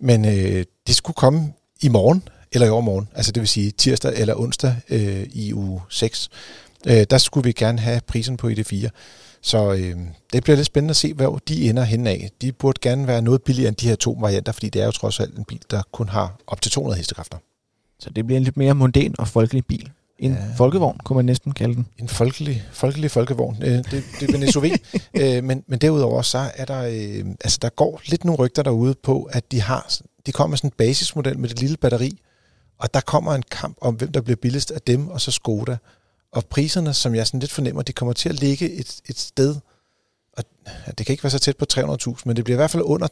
Men 0.00 0.24
øh, 0.24 0.64
det 0.86 0.96
skulle 0.96 1.14
komme 1.14 1.52
i 1.82 1.88
morgen, 1.88 2.28
eller 2.52 2.66
i 2.66 2.70
overmorgen. 2.70 3.08
Altså 3.14 3.32
det 3.32 3.40
vil 3.40 3.48
sige 3.48 3.70
tirsdag 3.70 4.12
eller 4.16 4.40
onsdag 4.40 4.76
øh, 4.88 5.26
i 5.32 5.54
uge 5.54 5.80
6. 5.90 6.28
Øh, 6.86 7.06
der 7.10 7.18
skulle 7.18 7.44
vi 7.44 7.52
gerne 7.52 7.78
have 7.78 8.00
prisen 8.06 8.36
på 8.36 8.48
ID4. 8.48 8.88
Så 9.42 9.72
øh, 9.72 9.96
det 10.32 10.42
bliver 10.44 10.56
lidt 10.56 10.66
spændende 10.66 10.92
at 10.92 10.96
se, 10.96 11.14
hvor 11.14 11.40
de 11.48 11.68
ender 11.70 11.82
hen 11.82 12.06
af. 12.06 12.30
De 12.42 12.52
burde 12.52 12.80
gerne 12.82 13.06
være 13.06 13.22
noget 13.22 13.42
billigere 13.42 13.68
end 13.68 13.76
de 13.76 13.88
her 13.88 13.96
to 13.96 14.16
varianter, 14.20 14.52
fordi 14.52 14.68
det 14.68 14.82
er 14.82 14.86
jo 14.86 14.92
trods 14.92 15.20
alt 15.20 15.38
en 15.38 15.44
bil, 15.44 15.60
der 15.70 15.82
kun 15.92 16.08
har 16.08 16.36
op 16.46 16.60
til 16.60 16.72
200 16.72 16.98
hestekræfter. 16.98 17.38
Så 17.98 18.10
det 18.10 18.26
bliver 18.26 18.36
en 18.36 18.44
lidt 18.44 18.56
mere 18.56 18.74
mondæn 18.74 19.14
og 19.18 19.28
folkelig 19.28 19.66
bil. 19.66 19.90
En 20.18 20.32
ja. 20.32 20.38
folkevogn, 20.56 20.98
kunne 21.04 21.16
man 21.16 21.24
næsten 21.24 21.52
kalde 21.52 21.74
den. 21.74 21.86
En 21.98 22.08
folkelig, 22.08 22.64
folkelig 22.72 23.10
folkevogn. 23.10 23.56
Øh, 23.62 23.70
det, 23.70 24.04
det 24.20 24.30
er 24.30 24.34
en 24.34 24.52
SUV. 24.52 24.64
øh, 25.20 25.44
men, 25.44 25.64
men 25.66 25.78
derudover 25.78 26.22
så 26.22 26.50
er 26.54 26.64
der, 26.64 26.80
øh, 26.80 27.34
altså 27.44 27.58
der 27.62 27.68
går 27.68 28.00
lidt 28.06 28.24
nogle 28.24 28.38
rygter 28.38 28.62
derude 28.62 28.94
på, 29.02 29.22
at 29.32 29.52
de 29.52 29.60
har 29.60 30.00
de 30.26 30.32
kommer 30.32 30.50
med 30.50 30.58
sådan 30.58 30.68
en 30.68 30.74
basismodel 30.78 31.38
med 31.38 31.48
det 31.48 31.60
lille 31.60 31.76
batteri, 31.76 32.20
og 32.78 32.94
der 32.94 33.00
kommer 33.00 33.34
en 33.34 33.42
kamp 33.50 33.76
om, 33.80 33.94
hvem 33.94 34.12
der 34.12 34.20
bliver 34.20 34.36
billigst 34.36 34.70
af 34.70 34.80
dem, 34.80 35.08
og 35.08 35.20
så 35.20 35.30
Skoda. 35.30 35.76
Og 36.32 36.46
priserne, 36.46 36.94
som 36.94 37.14
jeg 37.14 37.26
sådan 37.26 37.40
lidt 37.40 37.52
fornemmer, 37.52 37.82
de 37.82 37.92
kommer 37.92 38.12
til 38.12 38.28
at 38.28 38.40
ligge 38.40 38.70
et, 38.72 39.00
et 39.06 39.18
sted, 39.18 39.56
og 40.32 40.44
det 40.98 41.06
kan 41.06 41.12
ikke 41.12 41.24
være 41.24 41.30
så 41.30 41.38
tæt 41.38 41.56
på 41.56 41.66
300.000, 41.72 42.22
men 42.24 42.36
det 42.36 42.44
bliver 42.44 42.56
i 42.56 42.58
hvert 42.58 42.70
fald 42.70 42.82
under 42.82 43.08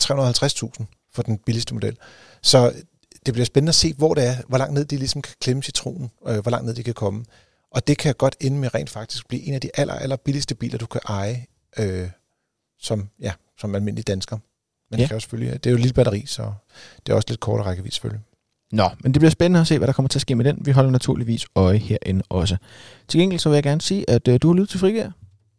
350.000 0.80 0.84
for 1.14 1.22
den 1.22 1.38
billigste 1.38 1.74
model. 1.74 1.96
Så 2.42 2.72
det 3.26 3.35
bliver 3.35 3.46
spændende 3.46 3.70
at 3.70 3.74
se, 3.74 3.94
hvor 3.94 4.14
det 4.14 4.26
er, 4.26 4.37
hvor 4.48 4.58
langt 4.58 4.74
ned 4.74 4.85
de 4.85 4.96
ligesom 4.96 5.22
kan 5.22 5.35
klemme 5.40 5.62
citronen, 5.62 6.11
øh, 6.28 6.38
hvor 6.38 6.50
langt 6.50 6.66
ned 6.66 6.74
de 6.74 6.82
kan 6.82 6.94
komme. 6.94 7.24
Og 7.70 7.87
det 7.87 7.98
kan 7.98 8.14
godt 8.14 8.37
ende 8.40 8.58
med 8.58 8.74
rent 8.74 8.90
faktisk 8.90 9.28
blive 9.28 9.42
en 9.42 9.54
af 9.54 9.61
de 9.61 9.70
aller, 9.74 9.94
aller 9.94 10.16
billigste 10.16 10.54
biler, 10.54 10.78
du 10.78 10.87
kan 10.87 11.00
eje 11.08 11.46
øh, 11.78 12.08
som, 12.80 13.08
ja, 13.20 13.32
som 13.58 13.74
almindelig 13.74 14.06
dansker. 14.06 14.38
Men 14.90 14.98
ja. 14.98 15.02
det, 15.02 15.08
kan 15.08 15.16
jo 15.16 15.20
selvfølgelig, 15.20 15.64
det 15.64 15.66
er 15.66 15.70
jo 15.70 15.76
et 15.76 15.80
lille 15.80 15.94
batteri, 15.94 16.24
så 16.26 16.52
det 17.06 17.12
er 17.12 17.16
også 17.16 17.26
lidt 17.28 17.40
kortere 17.40 17.66
rækkevidde 17.66 17.94
selvfølgelig. 17.94 18.24
Nå, 18.72 18.88
men 19.00 19.14
det 19.14 19.20
bliver 19.20 19.30
spændende 19.30 19.61
at 19.61 19.66
se, 19.66 19.78
hvad 19.78 19.87
der 19.87 19.92
kommer 19.92 20.08
til 20.08 20.18
at 20.18 20.20
ske 20.22 20.35
med 20.35 20.44
den. 20.44 20.66
Vi 20.66 20.70
holder 20.70 20.90
naturligvis 20.90 21.46
øje 21.54 21.78
herinde 21.78 22.24
også. 22.28 22.56
Til 23.08 23.20
gengæld 23.20 23.40
så 23.40 23.48
vil 23.48 23.56
jeg 23.56 23.62
gerne 23.62 23.80
sige, 23.80 24.11
at 24.11 24.28
øh, 24.28 24.38
du 24.42 24.48
har 24.48 24.54
lyttet 24.54 24.68
til 24.68 24.80
Frigær. 24.80 25.11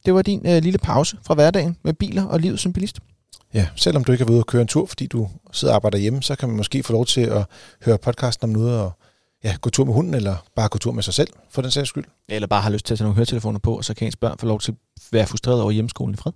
Det 0.05 0.13
var 0.13 0.21
din 0.21 0.47
øh, 0.47 0.63
lille 0.63 0.79
pause 0.79 1.17
fra 1.23 1.33
hverdagen 1.33 1.77
med 1.83 1.93
biler 1.93 2.23
og 2.23 2.39
livet 2.39 2.59
som 2.59 2.73
bilist. 2.73 2.99
Ja, 3.53 3.67
selvom 3.75 4.03
du 4.03 4.11
ikke 4.11 4.23
har 4.23 4.25
været 4.25 4.35
ude 4.35 4.41
og 4.41 4.47
køre 4.47 4.61
en 4.61 4.67
tur, 4.67 4.85
fordi 4.85 5.07
du 5.07 5.29
sidder 5.51 5.73
og 5.73 5.75
arbejder 5.75 5.97
hjemme, 5.97 6.23
så 6.23 6.35
kan 6.35 6.49
man 6.49 6.57
måske 6.57 6.83
få 6.83 6.93
lov 6.93 7.05
til 7.05 7.21
at 7.21 7.45
høre 7.85 7.97
podcasten 7.97 8.43
om 8.43 8.49
noget 8.49 8.79
og 8.79 8.91
ja, 9.43 9.55
gå 9.61 9.69
tur 9.69 9.85
med 9.85 9.93
hunden, 9.93 10.13
eller 10.13 10.35
bare 10.55 10.69
gå 10.69 10.77
tur 10.77 10.91
med 10.91 11.03
sig 11.03 11.13
selv, 11.13 11.27
for 11.49 11.61
den 11.61 11.71
sags 11.71 11.89
skyld. 11.89 12.05
Eller 12.29 12.47
bare 12.47 12.61
har 12.61 12.69
lyst 12.69 12.85
til 12.85 12.93
at 12.93 12.97
tage 12.97 13.05
nogle 13.05 13.15
høretelefoner 13.15 13.59
på, 13.59 13.77
og 13.77 13.85
så 13.85 13.93
kan 13.93 14.07
ens 14.07 14.15
børn 14.15 14.37
få 14.37 14.45
lov 14.45 14.59
til 14.59 14.71
at 14.71 14.77
være 15.11 15.27
frustreret 15.27 15.61
over 15.61 15.71
hjemmeskolen 15.71 16.13
i 16.13 16.17
fred. 16.17 16.31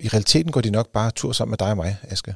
I 0.00 0.08
realiteten 0.08 0.52
går 0.52 0.60
de 0.60 0.70
nok 0.70 0.92
bare 0.92 1.10
tur 1.10 1.32
sammen 1.32 1.50
med 1.50 1.58
dig 1.58 1.70
og 1.70 1.76
mig, 1.76 1.96
Aske. 2.02 2.34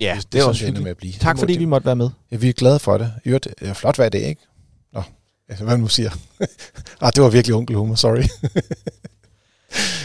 Ja, 0.00 0.16
det, 0.16 0.32
det, 0.32 0.40
er 0.40 0.44
også 0.44 0.64
hyggeligt. 0.64 0.82
med 0.82 0.90
at 0.90 0.96
blive. 0.96 1.12
Tak 1.12 1.34
Det 1.36 1.40
fordi 1.40 1.58
vi 1.58 1.64
måtte 1.64 1.86
være 1.86 1.96
med. 1.96 2.10
Ja, 2.30 2.36
vi 2.36 2.48
er 2.48 2.52
glade 2.52 2.78
for 2.78 2.98
det. 2.98 3.12
I 3.24 3.28
øvrigt, 3.28 3.48
er 3.60 3.74
flot 3.74 3.96
hver 3.96 4.08
dag, 4.08 4.22
ikke? 4.22 4.42
Nå, 4.92 5.02
altså, 5.48 5.64
hvad 5.64 5.74
man 5.74 5.80
nu 5.80 5.88
siger. 5.88 6.10
ah, 7.00 7.12
det 7.14 7.22
var 7.22 7.30
virkelig 7.30 7.54
onkelhumor, 7.54 7.94
sorry. 7.94 8.22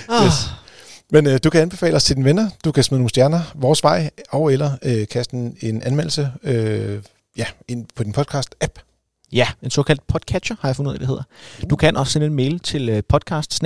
Ah. 0.09 0.25
Yes. 0.25 0.33
Men 1.11 1.27
øh, 1.27 1.39
du 1.43 1.49
kan 1.49 1.61
anbefale 1.61 1.95
os 1.95 2.03
til 2.03 2.15
dine 2.15 2.25
venner. 2.25 2.49
Du 2.65 2.71
kan 2.71 2.83
smide 2.83 2.99
nogle 2.99 3.09
stjerner 3.09 3.41
vores 3.55 3.83
vej, 3.83 4.09
og 4.29 4.53
eller 4.53 4.71
øh, 4.83 5.07
kaste 5.07 5.35
en, 5.35 5.57
en 5.61 5.81
anmeldelse 5.81 6.31
øh, 6.43 7.01
ja, 7.37 7.45
ind 7.67 7.85
på 7.95 8.03
din 8.03 8.13
podcast-app. 8.17 8.79
Ja, 9.31 9.47
en 9.61 9.69
såkaldt 9.69 10.07
podcatcher 10.07 10.55
har 10.59 10.69
jeg 10.69 10.75
fundet 10.75 10.89
ud 10.89 10.95
af, 10.95 10.99
det 10.99 11.07
hedder. 11.07 11.23
Du 11.69 11.75
kan 11.75 11.97
også 11.97 12.13
sende 12.13 12.27
en 12.27 12.33
mail 12.33 12.59
til 12.59 12.89
øh, 12.89 13.03
podcast 13.09 13.63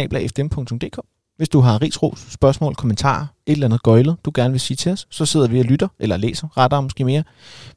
hvis 1.37 1.49
du 1.49 1.59
har 1.59 1.81
rigsros, 1.81 2.25
spørgsmål, 2.29 2.75
kommentarer, 2.75 3.25
et 3.45 3.51
eller 3.51 3.67
andet 3.67 3.83
gøjlet, 3.83 4.17
du 4.25 4.31
gerne 4.33 4.51
vil 4.51 4.59
sige 4.59 4.77
til 4.77 4.91
os, 4.91 5.07
så 5.09 5.25
sidder 5.25 5.47
vi 5.47 5.59
og 5.59 5.65
lytter, 5.65 5.87
eller 5.99 6.17
læser, 6.17 6.57
rettere 6.57 6.83
måske 6.83 7.05
mere. 7.05 7.23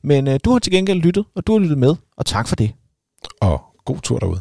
Men 0.03 0.29
øh, 0.29 0.41
du 0.45 0.51
har 0.53 0.59
til 0.59 0.73
gengæld 0.73 1.01
lyttet, 1.01 1.25
og 1.35 1.47
du 1.47 1.53
har 1.53 1.59
lyttet 1.59 1.79
med, 1.79 1.95
og 2.17 2.27
tak 2.27 2.49
for 2.49 2.57
det. 2.57 2.73
Og 3.41 3.63
god 3.85 3.99
tur 4.03 4.19
derude. 4.19 4.41